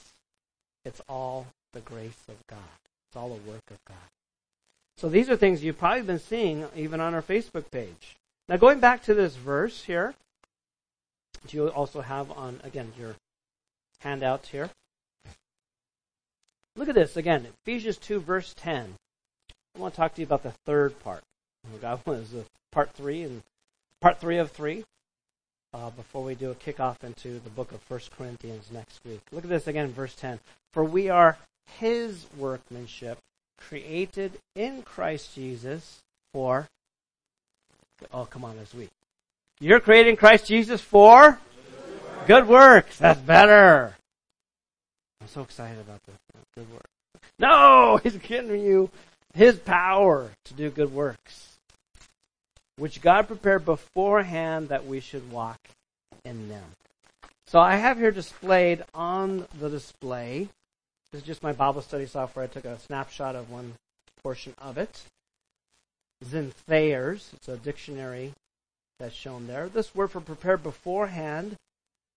[0.84, 2.60] It's all the grace of God.
[3.10, 3.98] It's all the work of God.
[4.98, 8.18] So these are things you've probably been seeing even on our Facebook page.
[8.48, 10.14] Now going back to this verse here,
[11.54, 13.16] you also have on, again, your
[14.00, 14.70] handouts here.
[16.76, 18.96] Look at this again, Ephesians 2, verse 10.
[19.76, 21.24] I want to talk to you about the third part.
[21.82, 22.34] God was
[22.72, 23.42] part three and
[24.02, 24.84] part three of three.
[25.74, 29.20] Uh, before we do a kickoff into the book of First Corinthians next week.
[29.34, 30.40] Look at this again, verse 10.
[30.72, 31.38] For we are
[31.80, 33.18] his workmanship,
[33.58, 36.00] created in Christ Jesus
[36.32, 36.70] for.
[38.14, 38.92] Oh, come on, this week.
[39.66, 41.40] You're created in Christ Jesus for
[42.28, 43.00] good works.
[43.00, 43.96] That's better.
[45.20, 46.16] I'm so excited about this.
[46.54, 46.86] Good work.
[47.40, 48.92] No, he's giving you
[49.34, 51.58] his power to do good works,
[52.78, 55.58] which God prepared beforehand that we should walk
[56.24, 56.66] in them.
[57.48, 60.48] So I have here displayed on the display.
[61.12, 62.46] This is just my Bible study software.
[62.46, 63.74] I took a snapshot of one
[64.22, 65.02] portion of it.
[66.24, 67.32] Zen Thayer's.
[67.34, 68.34] It's a dictionary
[69.00, 69.68] that's shown there.
[69.70, 71.56] This word for prepared beforehand.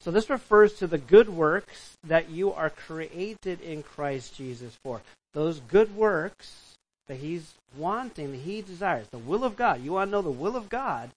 [0.01, 5.03] So this refers to the good works that you are created in Christ Jesus for.
[5.35, 6.75] Those good works
[7.09, 9.83] that He's wanting, that He desires, the will of God.
[9.83, 11.11] You want to know the will of God?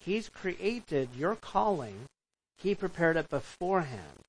[0.00, 2.06] He's created your calling.
[2.58, 4.20] He prepared it beforehand.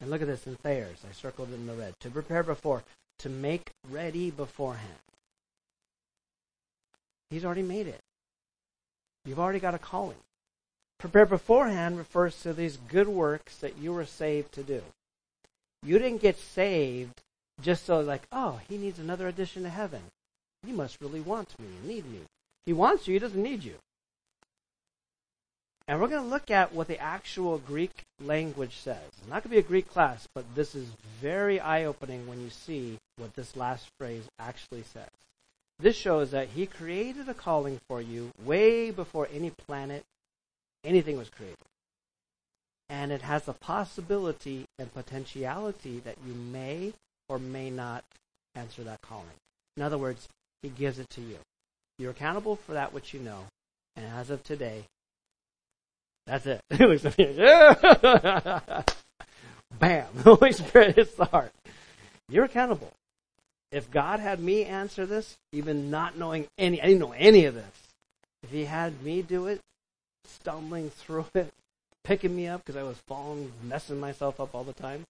[0.00, 1.04] And look at this in Thayer's.
[1.08, 1.94] I circled it in the red.
[2.00, 2.82] To prepare before.
[3.20, 4.98] to make ready beforehand.
[7.30, 8.00] He's already made it.
[9.24, 10.16] You've already got a calling.
[10.98, 14.82] Prepare beforehand refers to these good works that you were saved to do.
[15.82, 17.22] You didn't get saved
[17.60, 20.02] just so like, oh, he needs another addition to heaven.
[20.64, 22.20] He must really want me and need me.
[22.64, 23.74] He wants you, he doesn't need you.
[25.88, 28.98] And we're going to look at what the actual Greek language says.
[29.18, 30.88] It's not going to be a Greek class, but this is
[31.20, 35.08] very eye opening when you see what this last phrase actually says.
[35.78, 40.02] This shows that he created a calling for you way before any planet,
[40.86, 41.56] anything was created.
[42.88, 46.92] And it has the possibility and potentiality that you may
[47.28, 48.04] or may not
[48.54, 49.26] answer that calling.
[49.76, 50.28] In other words,
[50.62, 51.38] he gives it to you.
[51.98, 53.44] You're accountable for that which you know.
[53.96, 54.84] And as of today,
[56.26, 56.60] that's it.
[59.78, 60.06] Bam!
[60.14, 61.52] The Holy Spirit hits the heart.
[62.28, 62.92] You're accountable.
[63.72, 67.54] If God had me answer this, even not knowing any, I didn't know any of
[67.54, 67.64] this.
[68.42, 69.60] If He had me do it,
[70.28, 71.52] stumbling through it,
[72.04, 75.04] picking me up because I was falling, messing myself up all the time,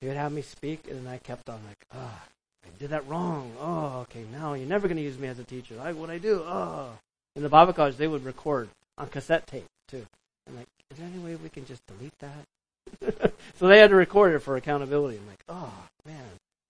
[0.00, 2.28] He would have me speak, and then I kept on like, ah, oh,
[2.64, 3.52] I did that wrong.
[3.60, 5.76] Oh, okay, now you're never going to use me as a teacher.
[5.80, 6.42] I, what I do?
[6.44, 6.98] Oh.
[7.36, 8.68] In the Bible college, they would record
[8.98, 10.06] on cassette tape too.
[10.48, 13.32] I'm like, is there any way we can just delete that?
[13.58, 15.18] so they had to record it for accountability.
[15.18, 15.72] I'm like, oh
[16.04, 16.24] man,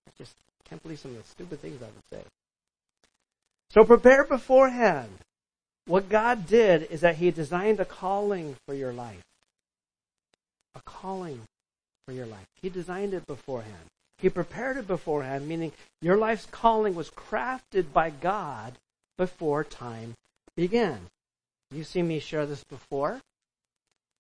[0.07, 0.35] I just
[0.69, 2.25] can't believe some of the stupid things I would say.
[3.71, 5.11] So prepare beforehand.
[5.87, 9.23] What God did is that He designed a calling for your life.
[10.75, 11.43] A calling
[12.07, 12.47] for your life.
[12.61, 13.91] He designed it beforehand.
[14.19, 18.75] He prepared it beforehand, meaning your life's calling was crafted by God
[19.17, 20.15] before time
[20.57, 21.07] began.
[21.71, 23.21] You've seen me share this before.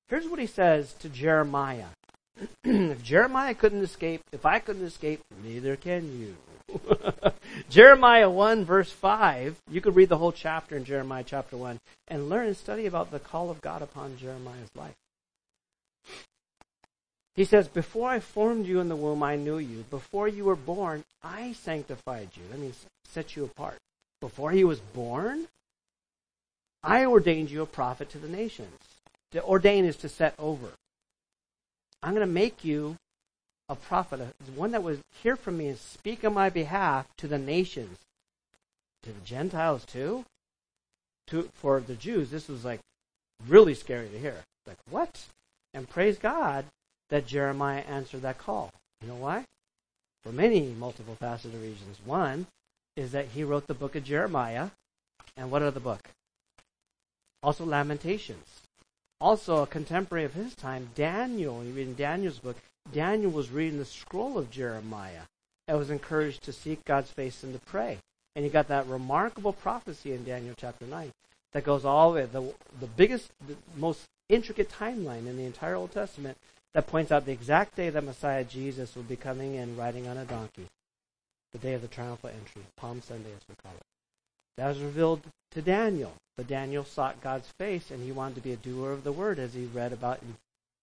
[0.09, 1.89] Here's what he says to Jeremiah.
[2.65, 6.37] if Jeremiah couldn't escape, if I couldn't escape, neither can you.
[7.71, 11.79] Jeremiah 1 verse 5, you could read the whole chapter in Jeremiah chapter 1
[12.09, 14.97] and learn and study about the call of God upon Jeremiah's life.
[17.37, 19.85] He says, Before I formed you in the womb, I knew you.
[19.89, 22.43] Before you were born, I sanctified you.
[22.51, 23.79] That means set you apart.
[24.21, 25.47] Before he was born,
[26.83, 28.81] I ordained you a prophet to the nations.
[29.31, 30.71] To ordain is to set over.
[32.03, 32.97] I'm going to make you
[33.71, 34.21] a prophet,
[34.57, 37.99] one that would hear from me and speak on my behalf to the nations,
[39.05, 40.25] to the Gentiles too.
[41.29, 42.81] To for the Jews, this was like
[43.47, 44.43] really scary to hear.
[44.67, 45.27] Like what?
[45.73, 46.65] And praise God
[47.11, 48.73] that Jeremiah answered that call.
[49.01, 49.45] You know why?
[50.25, 51.99] For many multiple faceted reasons.
[52.05, 52.49] One
[52.97, 54.71] is that he wrote the book of Jeremiah,
[55.37, 56.11] and what other book?
[57.43, 58.47] Also, Lamentations.
[59.21, 61.63] Also, a contemporary of his time, Daniel.
[61.63, 62.57] You read in Daniel's book,
[62.93, 65.23] Daniel was reading the scroll of Jeremiah
[65.69, 67.99] and was encouraged to seek God's face and to pray.
[68.35, 71.13] And he got that remarkable prophecy in Daniel chapter 9
[71.53, 75.75] that goes all the way, the, the biggest, the most intricate timeline in the entire
[75.75, 76.37] Old Testament
[76.75, 80.17] that points out the exact day that Messiah Jesus will be coming in riding on
[80.17, 80.67] a donkey.
[81.53, 83.87] The day of the triumphal entry, Palm Sunday as we call it.
[84.57, 85.23] That was revealed
[85.53, 86.13] to Daniel.
[86.37, 89.39] But Daniel sought God's face and he wanted to be a doer of the word
[89.39, 90.37] as he read about in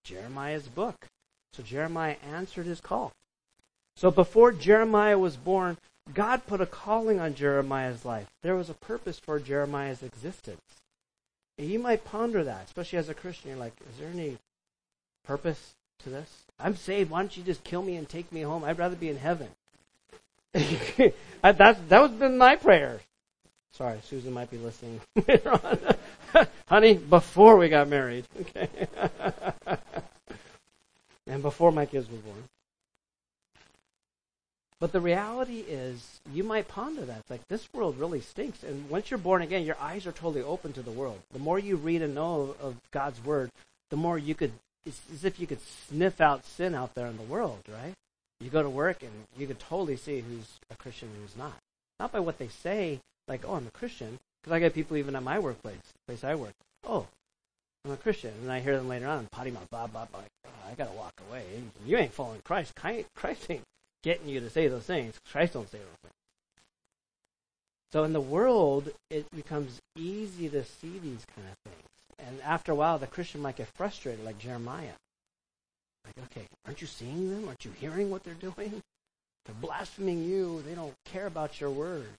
[0.04, 1.08] Jeremiah's book.
[1.58, 3.12] So Jeremiah answered his call.
[3.96, 5.78] So before Jeremiah was born,
[6.14, 8.28] God put a calling on Jeremiah's life.
[8.44, 10.62] There was a purpose for Jeremiah's existence.
[11.58, 13.50] And you might ponder that, especially as a Christian.
[13.50, 14.38] You're like, is there any
[15.26, 16.32] purpose to this?
[16.60, 17.10] I'm saved.
[17.10, 18.64] Why don't you just kill me and take me home?
[18.64, 19.48] I'd rather be in heaven.
[20.54, 23.00] that, that was been my prayer.
[23.72, 25.52] Sorry, Susan might be listening later
[26.36, 26.48] on.
[26.68, 28.26] Honey, before we got married.
[28.42, 28.70] Okay.
[31.28, 32.44] and before my kids were born.
[34.80, 37.24] But the reality is, you might ponder that.
[37.30, 38.62] Like, this world really stinks.
[38.62, 41.20] And once you're born again, your eyes are totally open to the world.
[41.32, 43.50] The more you read and know of God's Word,
[43.90, 44.52] the more you could,
[44.86, 47.94] it's as if you could sniff out sin out there in the world, right?
[48.40, 51.58] You go to work and you could totally see who's a Christian and who's not.
[52.00, 54.20] Not by what they say, like, oh, I'm a Christian.
[54.44, 56.54] Because I get people even at my workplace, place I work.
[56.86, 57.08] Oh,
[57.84, 58.34] I'm a Christian.
[58.44, 60.22] And I hear them later on potty mouth, blah, blah, blah.
[60.70, 61.44] I got to walk away.
[61.86, 62.74] You ain't following Christ.
[62.76, 63.64] Christ ain't
[64.04, 65.16] getting you to say those things.
[65.32, 66.14] Christ don't say those things.
[67.92, 71.88] So in the world, it becomes easy to see these kind of things.
[72.20, 74.98] And after a while, the Christian might get frustrated, like Jeremiah.
[76.06, 77.48] Like, okay, aren't you seeing them?
[77.48, 78.82] Aren't you hearing what they're doing?
[79.46, 80.62] They're blaspheming you.
[80.68, 82.10] They don't care about your word.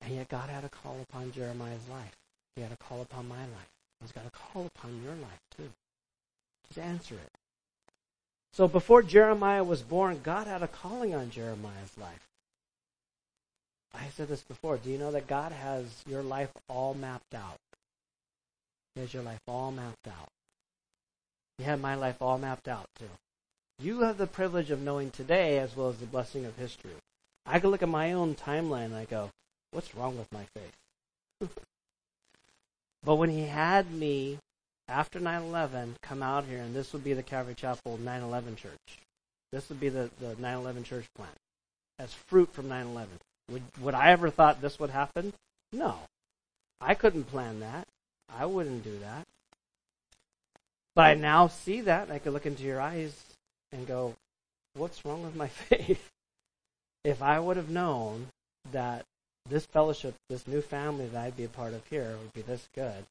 [0.00, 2.14] And yet God had a call upon Jeremiah's life.
[2.56, 3.68] He had a call upon my life.
[4.00, 5.70] He's got a call upon your life too.
[6.68, 7.30] Just answer it.
[8.52, 12.26] So before Jeremiah was born, God had a calling on Jeremiah's life.
[13.94, 14.76] I said this before.
[14.76, 17.58] Do you know that God has your life all mapped out?
[18.94, 20.28] He has your life all mapped out.
[21.58, 23.10] He had my life all mapped out too.
[23.80, 26.96] You have the privilege of knowing today as well as the blessing of history.
[27.46, 29.30] I can look at my own timeline and I go,
[29.70, 31.50] what's wrong with my faith?
[33.04, 34.38] but when he had me
[34.88, 38.98] after 9-11 come out here, and this would be the Calvary Chapel 9-11 church.
[39.52, 41.34] This would be the, the 9-11 church plant
[41.98, 43.06] as fruit from 9-11.
[43.50, 45.32] Would, would I ever thought this would happen?
[45.72, 45.96] No.
[46.80, 47.86] I couldn't plan that.
[48.34, 49.26] I wouldn't do that.
[50.94, 53.14] But I now see that, and I can look into your eyes
[53.72, 54.14] and go,
[54.74, 56.10] what's wrong with my faith?
[57.04, 58.28] if I would have known
[58.72, 59.04] that
[59.48, 62.68] this fellowship, this new family that I'd be a part of here would be this
[62.74, 63.06] good,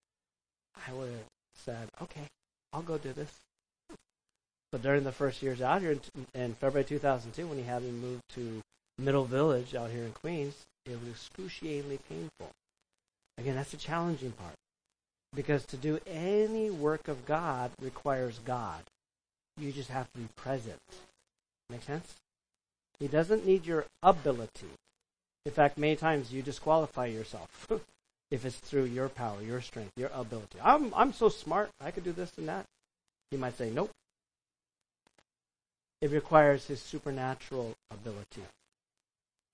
[0.87, 1.25] I would have
[1.63, 2.27] said, okay,
[2.73, 3.31] I'll go do this.
[4.71, 6.01] But during the first years out here in,
[6.33, 8.61] in February 2002, when he had me move to
[8.97, 10.55] Middle Village out here in Queens,
[10.85, 12.51] it was excruciatingly painful.
[13.37, 14.55] Again, that's the challenging part.
[15.35, 18.83] Because to do any work of God requires God.
[19.57, 20.79] You just have to be present.
[21.69, 22.15] Make sense?
[22.99, 24.71] He doesn't need your ability.
[25.45, 27.67] In fact, many times you disqualify yourself
[28.31, 30.59] if it's through your power, your strength, your ability.
[30.63, 32.65] I'm I'm so smart, I could do this and that.
[33.31, 33.91] He might say, Nope.
[36.01, 38.43] It requires his supernatural ability.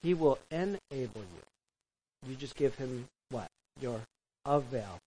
[0.02, 2.28] He will enable you.
[2.28, 3.48] You just give him what?
[3.80, 4.02] Your
[4.46, 5.00] availability.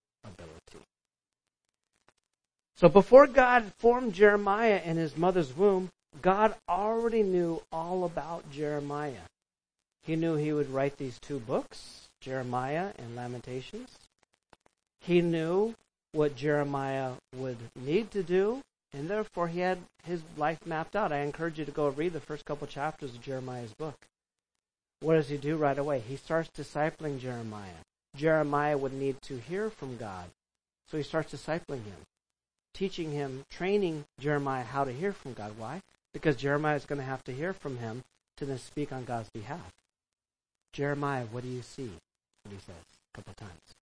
[2.75, 5.89] So before God formed Jeremiah in his mother's womb,
[6.21, 9.27] God already knew all about Jeremiah.
[10.03, 13.89] He knew he would write these two books, Jeremiah and Lamentations.
[14.99, 15.75] He knew
[16.11, 18.61] what Jeremiah would need to do,
[18.93, 21.11] and therefore he had his life mapped out.
[21.11, 24.07] I encourage you to go read the first couple chapters of Jeremiah's book.
[24.99, 25.99] What does he do right away?
[25.99, 27.83] He starts discipling Jeremiah.
[28.15, 30.25] Jeremiah would need to hear from God,
[30.89, 32.05] so he starts discipling him,
[32.73, 35.53] teaching him, training Jeremiah how to hear from God.
[35.57, 35.81] Why?
[36.13, 38.03] Because Jeremiah is going to have to hear from him
[38.37, 39.71] to then speak on God's behalf.
[40.73, 41.91] Jeremiah, what do you see?
[42.47, 43.75] What he says a couple times.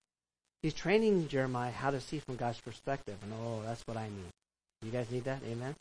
[0.63, 3.15] He's training Jeremiah how to see from God's perspective.
[3.21, 4.31] And oh, that's what I need.
[4.81, 5.41] You guys need that?
[5.47, 5.75] Amen?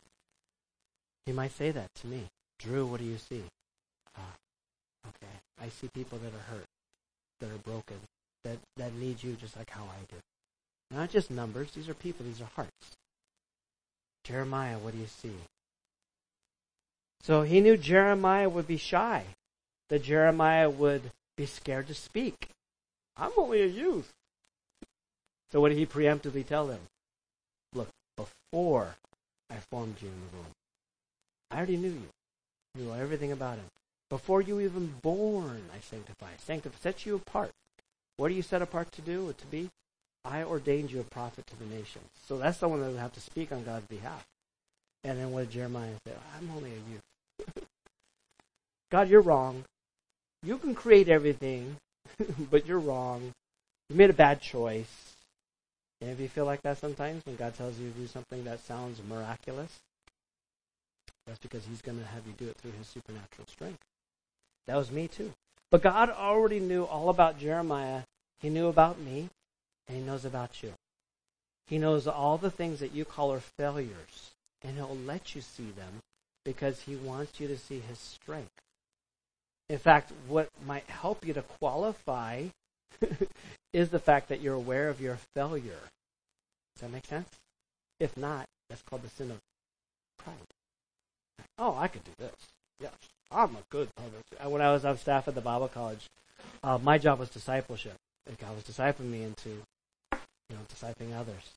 [1.25, 2.25] He might say that to me.
[2.59, 3.41] Drew, what do you see?
[4.15, 4.35] Ah,
[5.07, 5.31] okay.
[5.59, 6.65] I see people that are hurt,
[7.39, 7.97] that are broken,
[8.43, 10.17] that, that need you just like how I do.
[10.95, 11.71] Not just numbers.
[11.71, 12.23] These are people.
[12.23, 12.91] These are hearts.
[14.25, 15.33] Jeremiah, what do you see?
[17.23, 19.23] So he knew Jeremiah would be shy,
[19.89, 22.49] that Jeremiah would be scared to speak.
[23.17, 24.11] I'm only a youth.
[25.51, 26.81] So what did he preemptively tell them?
[27.73, 28.95] Look, before
[29.49, 30.51] I formed you in the womb,
[31.51, 32.09] I already knew you.
[32.75, 33.65] Knew everything about him.
[34.09, 36.31] Before you even born, I sanctify.
[36.37, 37.51] Sanctify, set you apart.
[38.17, 39.69] What are you set apart to do, or to be?
[40.23, 42.09] I ordained you a prophet to the nations.
[42.27, 44.25] So that's someone that would have to speak on God's behalf.
[45.03, 46.13] And then what did Jeremiah say?
[46.35, 47.65] I'm only a youth.
[48.91, 49.63] God, you're wrong.
[50.43, 51.77] You can create everything,
[52.51, 53.33] but you're wrong.
[53.89, 55.13] You made a bad choice.
[56.01, 58.59] And if you feel like that sometimes when God tells you to do something that
[58.65, 59.71] sounds miraculous,
[61.25, 63.79] that's because He's going to have you do it through His supernatural strength.
[64.67, 65.31] That was me too.
[65.71, 68.01] But God already knew all about Jeremiah.
[68.39, 69.29] He knew about me,
[69.87, 70.73] and He knows about you.
[71.67, 74.31] He knows all the things that you call are failures,
[74.61, 76.01] and He'll let you see them
[76.45, 78.61] because he wants you to see his strength.
[79.69, 82.45] In fact, what might help you to qualify
[83.73, 85.79] is the fact that you're aware of your failure.
[86.75, 87.29] Does that make sense?
[87.99, 89.39] If not, that's called the sin of
[90.17, 90.35] pride.
[91.57, 92.35] Oh, I could do this.
[92.79, 92.93] Yes,
[93.31, 94.51] I'm a good public.
[94.51, 96.09] When I was on staff at the Bible College,
[96.63, 97.95] uh, my job was discipleship.
[98.27, 101.51] Like God was discipling me into, you know, discipling others.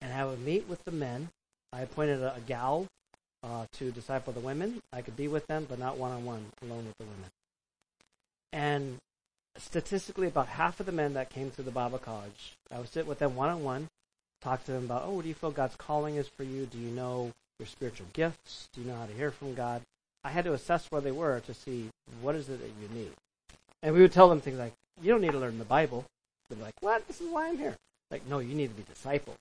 [0.00, 1.28] And I would meet with the men.
[1.72, 2.86] I appointed a, a gal
[3.42, 4.80] uh, to disciple the women.
[4.92, 7.30] I could be with them, but not one on one, alone with the women.
[8.52, 8.98] And
[9.56, 13.06] statistically, about half of the men that came through the Bible college, I would sit
[13.06, 13.88] with them one on one,
[14.42, 16.66] talk to them about, oh, what do you feel God's calling is for you?
[16.66, 18.68] Do you know your spiritual gifts?
[18.74, 19.82] Do you know how to hear from God?
[20.24, 21.88] I had to assess where they were to see
[22.20, 23.10] what is it that you need.
[23.82, 26.04] And we would tell them things like, you don't need to learn the Bible.
[26.48, 27.06] They'd be like, what?
[27.08, 27.74] This is why I'm here.
[28.10, 29.36] Like, no, you need to be discipled.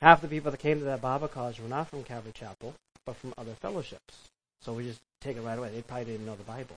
[0.00, 2.74] Half the people that came to that Bible college were not from Calvary Chapel,
[3.06, 4.28] but from other fellowships.
[4.60, 5.70] So we just take it right away.
[5.70, 6.76] They probably didn't know the Bible.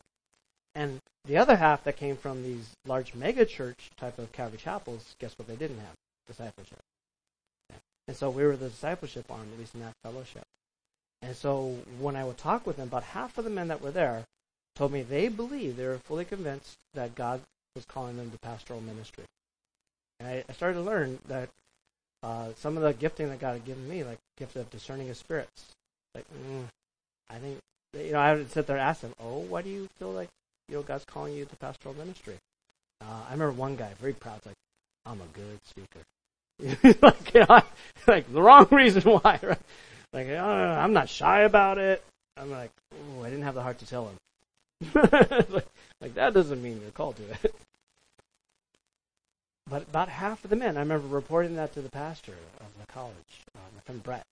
[0.76, 5.16] And the other half that came from these large mega church type of Calvary chapels,
[5.20, 5.96] guess what they didn't have?
[6.28, 6.80] Discipleship.
[8.08, 10.46] And so we were the discipleship arm, at least in that fellowship.
[11.22, 13.92] And so when I would talk with them, about half of the men that were
[13.92, 14.26] there
[14.76, 17.42] told me they believed, they were fully convinced that God
[17.76, 19.26] was calling them to pastoral ministry.
[20.20, 21.50] And I, I started to learn that
[22.24, 25.18] uh, some of the gifting that God had given me, like gift of discerning of
[25.18, 25.66] spirits,
[26.16, 26.64] like mm,
[27.30, 27.60] I think
[27.94, 30.30] you know I would sit there and ask them, "Oh, why do you feel like
[30.70, 32.38] you know God's calling you to pastoral ministry?"
[33.02, 34.56] Uh, I remember one guy very proud, like,
[35.06, 36.02] "I'm a good speaker."
[37.02, 37.62] like, you know,
[38.08, 39.58] like the wrong reason why, right?
[40.12, 42.04] Like, oh, I'm not shy about it.
[42.36, 44.18] I'm like, oh, I didn't have the heart to tell him.
[44.94, 45.68] like,
[46.02, 47.56] like, that doesn't mean you're called to it.
[49.70, 52.92] But about half of the men, I remember reporting that to the pastor of the
[52.92, 54.26] college, uh, my friend Brett.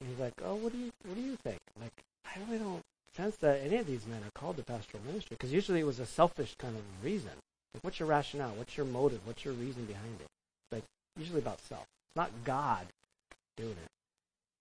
[0.00, 1.92] And he's like, "Oh, what do you what do you think?" Like,
[2.24, 2.82] I really don't
[3.16, 5.98] sense that any of these men are called to pastoral ministry because usually it was
[5.98, 7.30] a selfish kind of reason.
[7.74, 8.54] Like, what's your rationale?
[8.56, 9.20] What's your motive?
[9.24, 10.28] What's your reason behind it?
[10.70, 10.84] Like,
[11.16, 11.82] usually about self.
[11.82, 12.86] It's not God
[13.56, 13.90] doing it.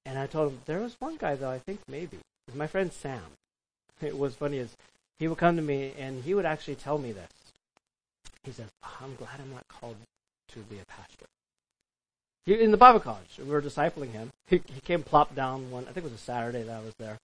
[0.06, 2.68] And I told him there was one guy though I think maybe it was my
[2.68, 3.22] friend Sam.
[4.02, 4.76] It was funny as
[5.20, 7.32] he would come to me and he would actually tell me this.
[8.44, 9.96] He says, oh, "I'm glad I'm not called
[10.50, 11.26] to be a pastor."
[12.46, 14.32] He, in the Bible college, we were discipling him.
[14.48, 15.84] He, he came plop down one.
[15.84, 17.18] I think it was a Saturday that I was there.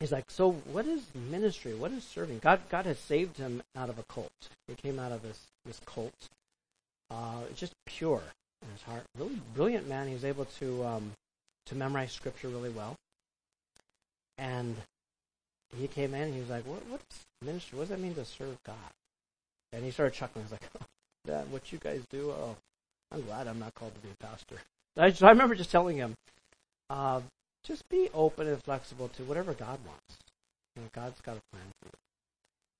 [0.00, 1.74] He's like, "So what is ministry?
[1.74, 2.38] What is serving?
[2.38, 4.48] God God has saved him out of a cult.
[4.68, 6.28] He came out of this this cult.
[7.10, 8.22] Uh, just pure
[8.62, 9.04] in his heart.
[9.16, 10.08] Really brilliant man.
[10.08, 11.12] He was able to um,
[11.66, 12.96] to memorize scripture really well.
[14.38, 14.76] And
[15.78, 17.78] he came in he was like, what, what's ministry?
[17.78, 18.76] What does that mean to serve God?
[19.72, 20.44] And he started chuckling.
[20.44, 20.86] He's like, oh,
[21.26, 22.30] Dad, what you guys do?
[22.30, 22.56] Oh,
[23.10, 24.56] I'm glad I'm not called to be a pastor.
[24.96, 26.14] I, just, I remember just telling him,
[26.90, 27.20] uh,
[27.64, 30.18] just be open and flexible to whatever God wants.
[30.76, 31.92] You know, God's got a plan for you.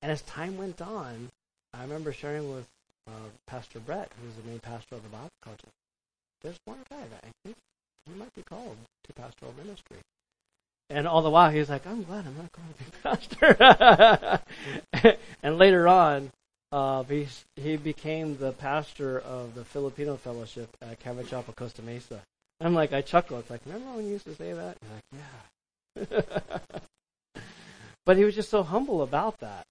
[0.03, 1.31] And as time went on,
[1.73, 2.67] I remember sharing with
[3.09, 5.61] uh, Pastor Brett, who's the main pastor of the Bible college.
[6.43, 7.57] There's one guy that I think
[8.07, 9.97] he might be called to pastoral ministry.
[10.91, 12.91] And all the while, he was like, I'm glad I'm not going to be
[14.93, 15.17] pastor.
[15.43, 16.31] and later on,
[16.71, 17.27] uh, he,
[17.57, 22.21] he became the pastor of the Filipino fellowship at Calvary Chapel, Costa Mesa.
[22.61, 23.39] I'm like, I chuckle.
[23.39, 24.77] It's like, remember when you used to say that?
[24.93, 25.23] Like,
[26.01, 26.41] yeah.
[28.07, 29.67] but he was just so humble about that.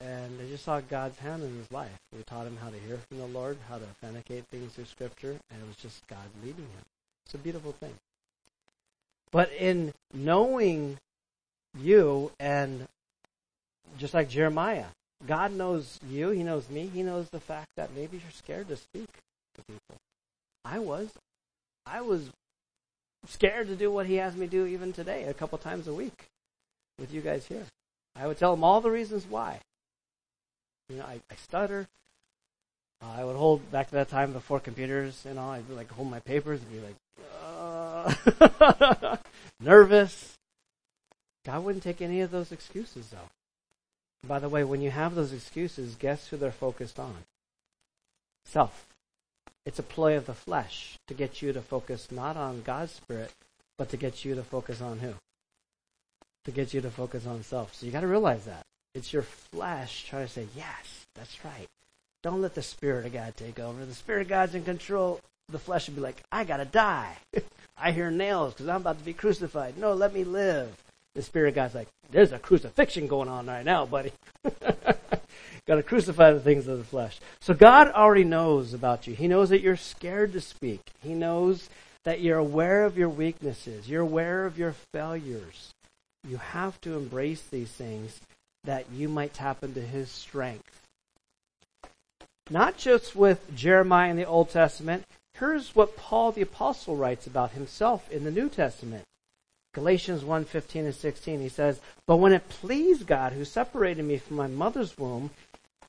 [0.00, 1.98] And I just saw God's hand in his life.
[2.14, 5.36] We taught him how to hear from the Lord, how to authenticate things through Scripture,
[5.50, 6.84] and it was just God leading him.
[7.24, 7.94] It's a beautiful thing.
[9.30, 10.98] But in knowing
[11.78, 12.86] you and
[13.98, 14.86] just like Jeremiah,
[15.26, 18.76] God knows you, He knows me, He knows the fact that maybe you're scared to
[18.76, 19.08] speak
[19.54, 19.96] to people.
[20.64, 21.10] I was.
[21.86, 22.30] I was
[23.26, 26.26] scared to do what He asked me do even today, a couple times a week
[26.98, 27.64] with you guys here.
[28.16, 29.60] I would tell Him all the reasons why.
[30.88, 31.88] You know, I, I stutter.
[33.02, 35.50] Uh, I would hold back to that time before computers and all.
[35.50, 36.96] I'd like hold my papers and be like,
[39.60, 40.34] nervous.
[41.44, 43.30] God wouldn't take any of those excuses, though.
[44.26, 47.16] By the way, when you have those excuses, guess who they're focused on?
[48.46, 48.93] Self.
[49.66, 53.32] It's a ploy of the flesh to get you to focus not on God's Spirit,
[53.78, 55.14] but to get you to focus on who?
[56.44, 57.74] To get you to focus on self.
[57.74, 58.66] So you got to realize that.
[58.94, 61.68] It's your flesh trying to say, yes, that's right.
[62.22, 63.84] Don't let the Spirit of God take over.
[63.84, 65.20] The Spirit of God's in control.
[65.48, 67.16] The flesh would be like, I got to die.
[67.76, 69.78] I hear nails because I'm about to be crucified.
[69.78, 70.74] No, let me live.
[71.14, 74.12] The Spirit of God's like, there's a crucifixion going on right now, buddy.
[75.66, 77.20] Got to crucify the things of the flesh.
[77.40, 79.14] So God already knows about you.
[79.14, 80.80] He knows that you're scared to speak.
[81.00, 81.70] He knows
[82.04, 83.88] that you're aware of your weaknesses.
[83.88, 85.72] You're aware of your failures.
[86.28, 88.20] You have to embrace these things
[88.64, 90.82] that you might tap into His strength.
[92.50, 95.04] Not just with Jeremiah in the Old Testament,
[95.34, 99.04] Here's what Paul the apostle writes about himself in the New Testament.
[99.72, 104.36] Galatians 1:15 and 16 he says, "But when it pleased God who separated me from
[104.36, 105.30] my mother's womb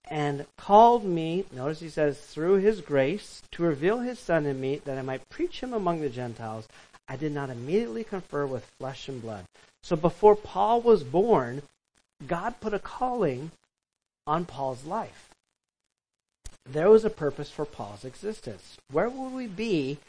[0.10, 4.82] and called me, notice he says, through his grace to reveal his son in me
[4.86, 6.68] that I might preach him among the Gentiles,
[7.08, 9.46] I did not immediately confer with flesh and blood."
[9.84, 11.62] So before Paul was born,
[12.26, 13.52] God put a calling
[14.26, 15.30] on Paul's life
[16.66, 18.78] there was a purpose for Paul's existence.
[18.92, 20.00] Where would we be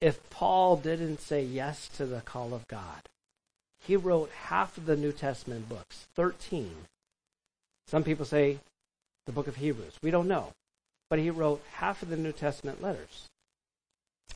[0.00, 3.02] if Paul didn't say yes to the call of God?
[3.80, 6.86] He wrote half of the New Testament books, 13.
[7.88, 8.58] Some people say
[9.26, 9.94] the book of Hebrews.
[10.02, 10.52] We don't know.
[11.10, 13.28] But he wrote half of the New Testament letters.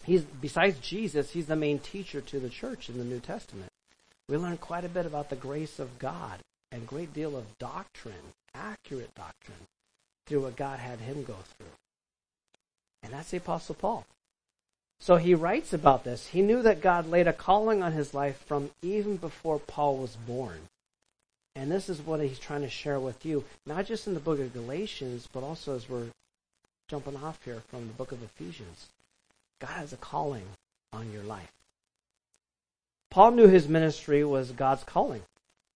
[0.04, 3.70] He's besides Jesus, he's the main teacher to the church in the New Testament.
[4.28, 7.58] We learn quite a bit about the grace of God and a great deal of
[7.58, 9.66] doctrine, accurate doctrine
[10.26, 11.66] through what God had him go through.
[13.02, 14.04] And that's the Apostle Paul.
[14.98, 16.28] So he writes about this.
[16.28, 20.16] He knew that God laid a calling on his life from even before Paul was
[20.16, 20.68] born.
[21.56, 24.38] And this is what he's trying to share with you, not just in the book
[24.38, 26.08] of Galatians, but also as we're
[26.86, 28.88] jumping off here from the book of Ephesians.
[29.58, 30.44] God has a calling
[30.92, 31.50] on your life.
[33.10, 35.22] Paul knew his ministry was God's calling.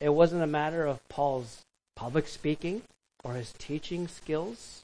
[0.01, 1.61] It wasn't a matter of Paul's
[1.95, 2.81] public speaking
[3.23, 4.83] or his teaching skills.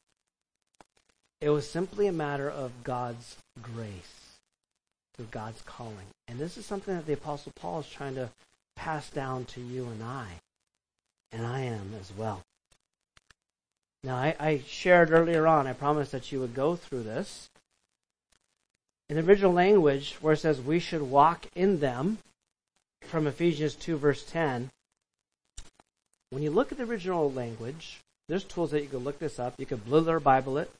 [1.41, 4.37] It was simply a matter of God's grace,
[5.13, 6.07] through God's calling.
[6.29, 8.29] And this is something that the Apostle Paul is trying to
[8.77, 10.27] pass down to you and I.
[11.31, 12.41] And I am as well.
[14.03, 17.49] Now, I, I shared earlier on, I promised that you would go through this.
[19.09, 22.19] In the original language, where it says we should walk in them,
[23.01, 24.69] from Ephesians 2, verse 10,
[26.31, 29.53] when you look at the original language, there's tools that you can look this up.
[29.57, 30.71] You can Blue Letter Bible it.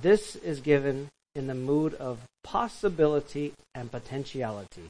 [0.00, 4.88] This is given in the mood of possibility and potentiality.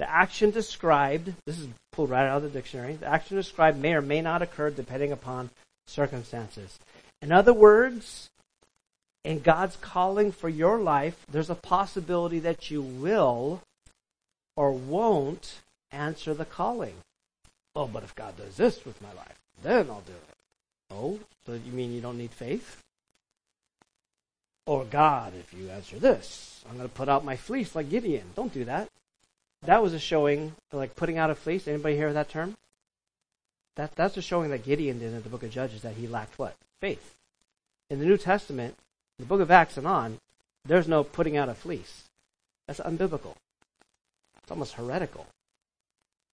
[0.00, 3.92] The action described, this is pulled right out of the dictionary, the action described may
[3.92, 5.50] or may not occur depending upon
[5.86, 6.78] circumstances.
[7.20, 8.30] In other words,
[9.26, 13.60] in God's calling for your life, there's a possibility that you will
[14.56, 15.56] or won't
[15.92, 16.94] answer the calling.
[17.76, 20.36] Oh, but if God does this with my life, then I'll do it.
[20.90, 22.78] Oh, so you mean you don't need faith?
[24.64, 28.30] Or God, if you answer this, I'm going to put out my fleece like Gideon.
[28.34, 28.88] Don't do that.
[29.62, 31.68] That was a showing, like putting out a fleece.
[31.68, 32.56] Anybody hear that term?
[33.76, 36.38] That, that's a showing that Gideon did in the book of Judges that he lacked
[36.38, 36.56] what?
[36.80, 37.14] Faith.
[37.88, 38.76] In the New Testament,
[39.18, 40.18] the book of Acts and on,
[40.64, 42.04] there's no putting out a fleece.
[42.66, 43.34] That's unbiblical.
[44.42, 45.26] It's almost heretical.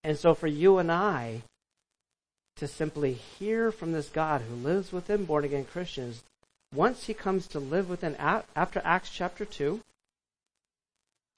[0.04, 1.42] And so for you and I
[2.58, 6.24] to simply hear from this God who lives within born again Christians,
[6.74, 9.80] once he comes to live within, after Acts chapter 2,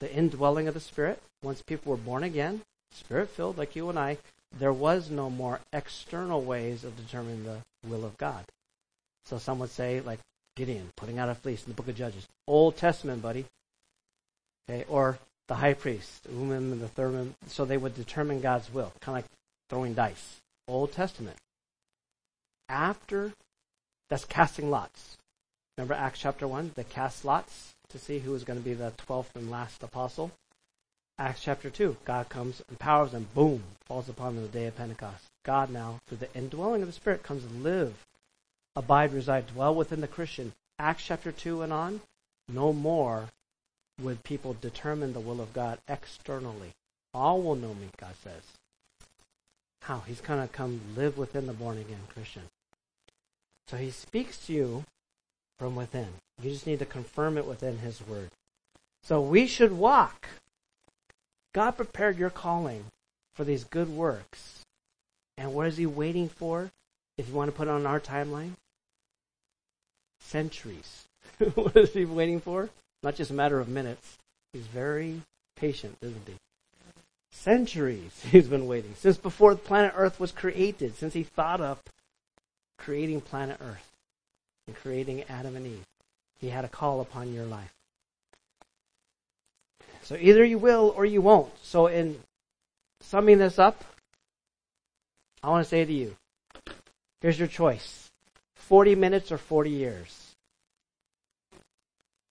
[0.00, 3.98] the indwelling of the Spirit, once people were born again, Spirit filled like you and
[3.98, 4.18] I,
[4.58, 8.44] there was no more external ways of determining the will of God.
[9.26, 10.18] So some would say, like
[10.56, 12.26] Gideon, putting out a fleece in the book of Judges.
[12.48, 13.44] Old Testament, buddy.
[14.68, 18.92] Okay, or the high priest, Urim and the Thummim, so they would determine God's will,
[19.00, 19.30] kind of like
[19.68, 20.40] throwing dice.
[20.66, 21.36] Old Testament.
[22.68, 23.32] After,
[24.08, 25.16] that's casting lots.
[25.76, 26.72] Remember Acts chapter 1?
[26.74, 30.30] They cast lots to see who was going to be the 12th and last apostle.
[31.18, 35.24] Acts chapter 2, God comes, empowers them, boom, falls upon them the day of Pentecost.
[35.44, 37.94] God now, through the indwelling of the Spirit, comes to live,
[38.74, 40.52] abide, reside, dwell within the Christian.
[40.78, 42.00] Acts chapter 2 and on,
[42.48, 43.28] no more
[44.00, 46.72] would people determine the will of God externally.
[47.12, 48.42] All will know me, God says.
[49.82, 50.00] How?
[50.06, 52.42] He's going to come live within the born again Christian.
[53.68, 54.84] So he speaks to you
[55.60, 56.08] from within.
[56.42, 58.30] You just need to confirm it within his word.
[59.02, 60.26] So we should walk.
[61.52, 62.86] God prepared your calling
[63.34, 64.64] for these good works.
[65.36, 66.70] And what is he waiting for?
[67.18, 68.52] If you want to put on our timeline,
[70.20, 71.04] centuries.
[71.54, 72.70] what is he waiting for?
[73.02, 74.16] Not just a matter of minutes.
[74.54, 75.20] He's very
[75.56, 76.36] patient, isn't he?
[77.32, 78.94] Centuries he's been waiting.
[78.96, 81.90] Since before planet Earth was created, since he thought up
[82.78, 83.89] creating planet Earth
[84.66, 85.86] and creating Adam and Eve,
[86.38, 87.72] he had a call upon your life.
[90.02, 91.52] So either you will or you won't.
[91.62, 92.18] So in
[93.00, 93.84] summing this up,
[95.42, 96.16] I want to say to you,
[97.20, 98.10] here's your choice.
[98.56, 100.34] 40 minutes or 40 years.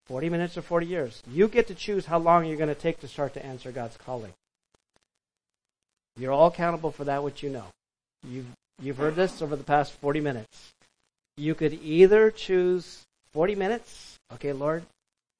[0.07, 1.21] 40 minutes or 40 years.
[1.31, 3.97] You get to choose how long you're going to take to start to answer God's
[3.97, 4.33] calling.
[6.17, 7.65] You're all accountable for that which you know.
[8.27, 8.47] You've,
[8.81, 10.73] you've heard this over the past 40 minutes.
[11.39, 14.17] You could either choose 40 minutes.
[14.33, 14.83] Okay, Lord,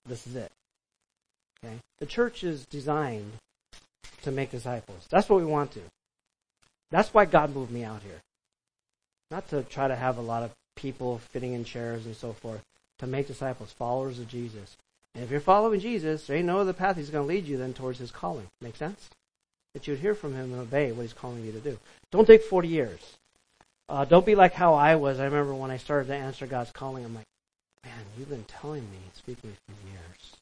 [0.06, 0.50] this is it.
[1.64, 1.76] Okay?
[2.00, 3.34] The church is designed
[4.22, 5.06] to make disciples.
[5.10, 5.82] That's what we want to.
[6.90, 8.22] That's why God moved me out here.
[9.30, 12.62] Not to try to have a lot of people fitting in chairs and so forth
[13.00, 14.78] to make disciples, followers of Jesus.
[15.16, 17.58] And if you're following Jesus, there ain't no other path he's going to lead you
[17.58, 18.48] than towards his calling.
[18.62, 19.10] Make sense?
[19.74, 21.78] That you'd hear from him and obey what he's calling you to do.
[22.10, 23.18] Don't take 40 years.
[23.90, 25.20] Uh, don't be like how I was.
[25.20, 27.26] I remember when I started to answer God's calling, I'm like,
[27.84, 30.36] man, you've been telling me, speaking for years.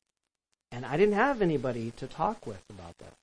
[0.74, 3.14] And I didn't have anybody to talk with about that.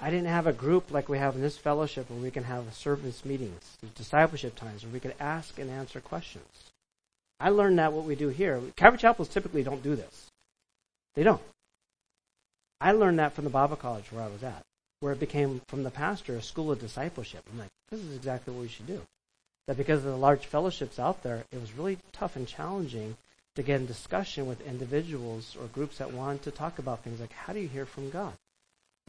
[0.00, 2.72] I didn't have a group like we have in this fellowship where we can have
[2.72, 6.70] service meetings, discipleship times, where we could ask and answer questions.
[7.38, 8.62] I learned that what we do here.
[8.74, 10.26] Calvary chapels typically don't do this.
[11.14, 11.42] They don't.
[12.80, 14.62] I learned that from the Bible college where I was at,
[15.00, 17.42] where it became from the pastor a school of discipleship.
[17.52, 19.02] I'm like, this is exactly what we should do.
[19.66, 23.16] That because of the large fellowships out there, it was really tough and challenging
[23.56, 27.32] to get in discussion with individuals or groups that wanted to talk about things like
[27.32, 28.34] how do you hear from God?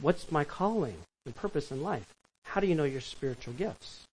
[0.02, 2.14] What's my calling and purpose in life?
[2.44, 4.04] How do you know your spiritual gifts?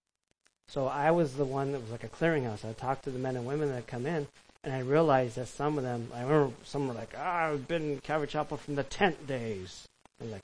[0.68, 2.64] So I was the one that was like a clearinghouse.
[2.64, 4.26] I talked to the men and women that come in,
[4.64, 7.92] and I realized that some of them, I remember some were like, ah, I've been
[7.92, 9.86] in Calvary Chapel from the tent days.
[10.20, 10.42] I'm like,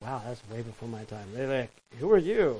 [0.00, 1.26] wow, that's way before my time.
[1.34, 2.58] They're like, who are you?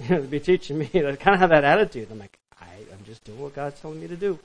[0.00, 0.86] You know, to be teaching me.
[0.92, 2.08] They kind of have that attitude.
[2.10, 4.38] I'm like, I, I'm just doing what God's telling me to do.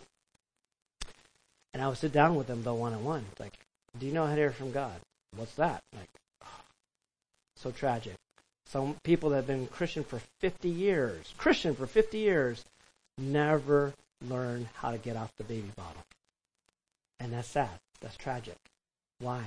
[1.74, 3.26] And I would sit down with them though one on one.
[3.39, 3.53] Like,
[3.97, 4.95] do you know how to hear from God?
[5.36, 5.82] What's that?
[5.93, 6.10] Like,
[6.43, 6.47] oh,
[7.56, 8.16] so tragic.
[8.68, 12.66] Some people that have been Christian for 50 years, Christian for 50 years,
[13.18, 13.93] never
[14.28, 16.03] learn how to get off the baby bottle.
[17.20, 17.70] And that's sad.
[18.01, 18.58] That's tragic.
[19.20, 19.43] Why?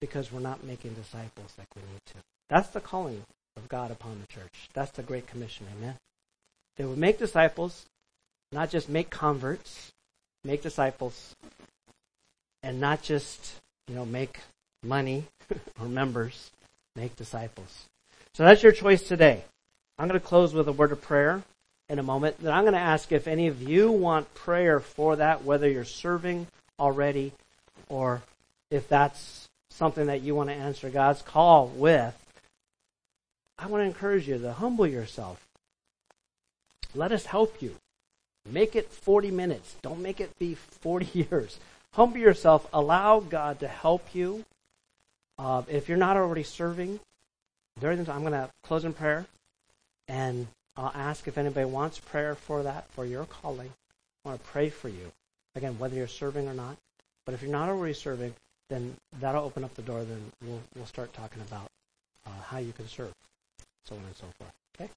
[0.00, 2.14] Because we're not making disciples like we need to.
[2.48, 3.22] That's the calling
[3.72, 4.68] God upon the church.
[4.74, 5.66] That's the Great Commission.
[5.78, 5.94] Amen.
[6.76, 7.86] They would make disciples,
[8.52, 9.92] not just make converts,
[10.44, 11.34] make disciples,
[12.62, 13.54] and not just,
[13.88, 14.40] you know, make
[14.82, 15.24] money
[15.80, 16.50] or members,
[16.96, 17.86] make disciples.
[18.34, 19.42] So that's your choice today.
[19.98, 21.42] I'm going to close with a word of prayer
[21.88, 22.36] in a moment.
[22.40, 25.86] Then I'm going to ask if any of you want prayer for that, whether you're
[25.86, 26.46] serving
[26.78, 27.32] already
[27.88, 28.20] or
[28.70, 32.14] if that's something that you want to answer God's call with.
[33.62, 35.46] I want to encourage you to humble yourself.
[36.94, 37.76] Let us help you.
[38.50, 39.76] Make it 40 minutes.
[39.82, 41.58] Don't make it be 40 years.
[41.94, 42.66] Humble yourself.
[42.72, 44.44] Allow God to help you.
[45.38, 46.98] Uh, if you're not already serving,
[47.80, 49.26] during the time, I'm going to close in prayer,
[50.08, 50.46] and
[50.76, 53.72] I'll ask if anybody wants prayer for that, for your calling.
[54.24, 55.12] I want to pray for you.
[55.54, 56.76] Again, whether you're serving or not.
[57.24, 58.34] But if you're not already serving,
[58.68, 60.02] then that'll open up the door.
[60.02, 61.68] Then we'll we'll start talking about
[62.26, 63.12] uh, how you can serve,
[63.84, 64.52] so on and so forth.
[64.76, 64.90] Okay.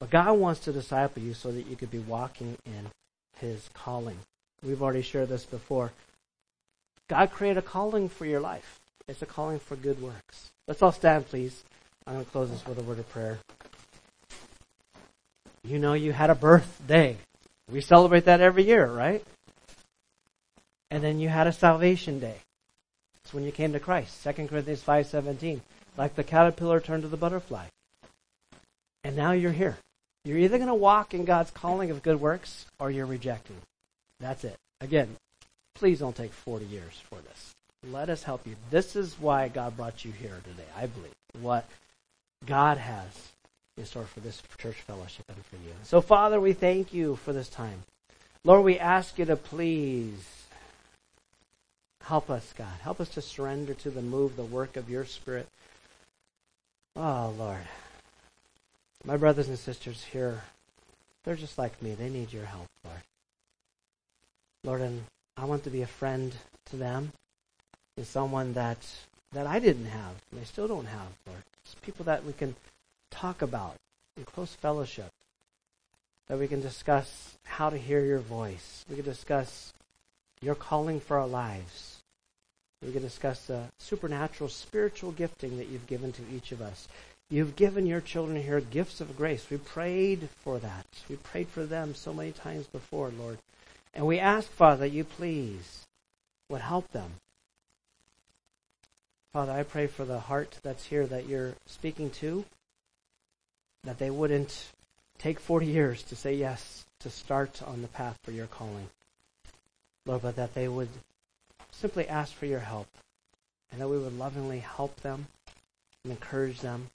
[0.00, 2.90] But God wants to disciple you so that you could be walking in
[3.38, 4.18] His calling.
[4.62, 5.92] We've already shared this before.
[7.08, 8.80] God created a calling for your life.
[9.08, 10.50] It's a calling for good works.
[10.66, 11.62] Let's all stand, please.
[12.06, 13.38] I'm going to close this with a word of prayer.
[15.62, 17.16] You know, you had a birthday.
[17.70, 19.24] We celebrate that every year, right?
[20.90, 22.36] And then you had a salvation day.
[23.22, 24.22] It's when you came to Christ.
[24.22, 25.60] 2 Corinthians 5:17.
[25.96, 27.66] Like the caterpillar turned to the butterfly.
[29.06, 29.76] And now you're here.
[30.24, 33.54] You're either going to walk in God's calling of good works or you're rejecting.
[34.18, 34.56] That's it.
[34.80, 35.14] Again,
[35.76, 37.54] please don't take 40 years for this.
[37.92, 38.56] Let us help you.
[38.68, 41.12] This is why God brought you here today, I believe.
[41.40, 41.68] What
[42.46, 43.06] God has
[43.78, 45.72] in store for this church fellowship and for you.
[45.84, 47.84] So, Father, we thank you for this time.
[48.42, 50.46] Lord, we ask you to please
[52.02, 52.74] help us, God.
[52.82, 55.46] Help us to surrender to the move, the work of your Spirit.
[56.96, 57.68] Oh, Lord.
[59.06, 60.42] My brothers and sisters here,
[61.24, 61.94] they're just like me.
[61.94, 63.02] They need your help, Lord.
[64.64, 65.04] Lord, and
[65.36, 66.34] I want to be a friend
[66.70, 67.12] to them,
[67.96, 68.78] and someone that
[69.32, 71.42] that I didn't have, and I still don't have, Lord.
[71.64, 72.56] It's people that we can
[73.12, 73.76] talk about
[74.16, 75.10] in close fellowship,
[76.26, 78.84] that we can discuss how to hear your voice.
[78.90, 79.72] We can discuss
[80.40, 81.98] your calling for our lives.
[82.84, 86.88] We can discuss the supernatural spiritual gifting that you've given to each of us.
[87.28, 89.46] You've given your children here gifts of grace.
[89.50, 90.86] We prayed for that.
[91.08, 93.38] We prayed for them so many times before, Lord.
[93.94, 95.86] And we ask, Father, you please
[96.48, 97.14] would help them
[99.36, 102.46] Father, I pray for the heart that's here that you're speaking to,
[103.84, 104.72] that they wouldn't
[105.18, 108.88] take 40 years to say yes, to start on the path for your calling.
[110.06, 110.88] Lord, but that they would
[111.70, 112.88] simply ask for your help,
[113.70, 115.26] and that we would lovingly help them
[116.02, 116.88] and encourage them.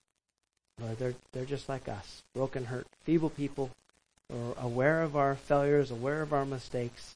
[0.81, 3.69] Lord, they're, they're just like us, broken, hurt, feeble people,
[4.29, 7.15] or aware of our failures, aware of our mistakes.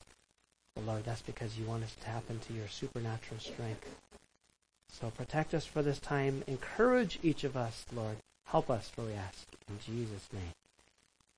[0.75, 3.87] But Lord, that's because you want us to tap into your supernatural strength.
[4.99, 6.43] So protect us for this time.
[6.47, 8.17] Encourage each of us, Lord.
[8.45, 9.47] Help us, for we ask.
[9.67, 10.53] In Jesus' name.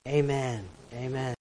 [0.07, 0.65] Amen.
[0.93, 1.36] Amen.